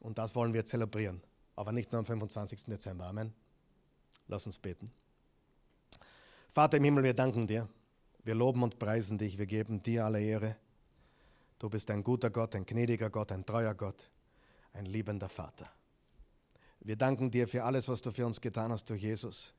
[0.00, 1.22] Und das wollen wir zelebrieren.
[1.56, 2.64] Aber nicht nur am 25.
[2.64, 3.06] Dezember.
[3.06, 3.34] Amen.
[4.28, 4.90] Lass uns beten.
[6.50, 7.68] Vater im Himmel, wir danken dir.
[8.24, 9.36] Wir loben und preisen dich.
[9.36, 10.56] Wir geben dir alle Ehre.
[11.62, 14.10] Du bist ein guter Gott, ein gnädiger Gott, ein treuer Gott,
[14.72, 15.70] ein liebender Vater.
[16.80, 19.54] Wir danken dir für alles, was du für uns getan hast durch Jesus.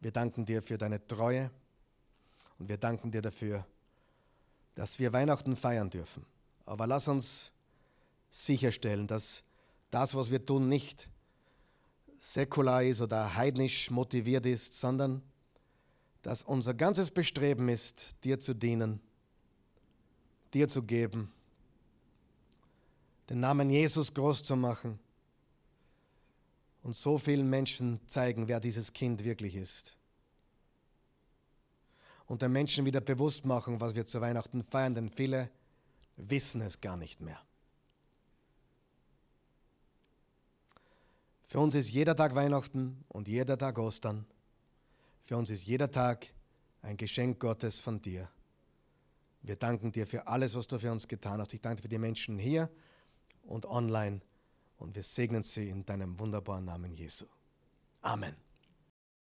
[0.00, 1.52] Wir danken dir für deine Treue
[2.58, 3.64] und wir danken dir dafür,
[4.74, 6.26] dass wir Weihnachten feiern dürfen.
[6.66, 7.52] Aber lass uns
[8.28, 9.44] sicherstellen, dass
[9.90, 11.08] das, was wir tun, nicht
[12.18, 15.22] säkular ist oder heidnisch motiviert ist, sondern
[16.22, 18.98] dass unser ganzes Bestreben ist, dir zu dienen,
[20.54, 21.30] dir zu geben,
[23.28, 24.98] den Namen Jesus groß zu machen
[26.82, 29.96] und so vielen Menschen zeigen, wer dieses Kind wirklich ist.
[32.26, 35.50] und den Menschen wieder bewusst machen, was wir zu Weihnachten feiern, denn viele
[36.16, 37.40] wissen es gar nicht mehr.
[41.46, 44.26] Für uns ist jeder Tag Weihnachten und jeder Tag Ostern.
[45.24, 46.26] Für uns ist jeder Tag
[46.82, 48.28] ein Geschenk Gottes von dir.
[49.44, 51.52] Wir danken dir für alles, was du für uns getan hast.
[51.52, 52.70] Ich danke für die Menschen hier
[53.42, 54.22] und online
[54.78, 57.26] und wir segnen sie in deinem wunderbaren Namen Jesu.
[58.00, 58.34] Amen.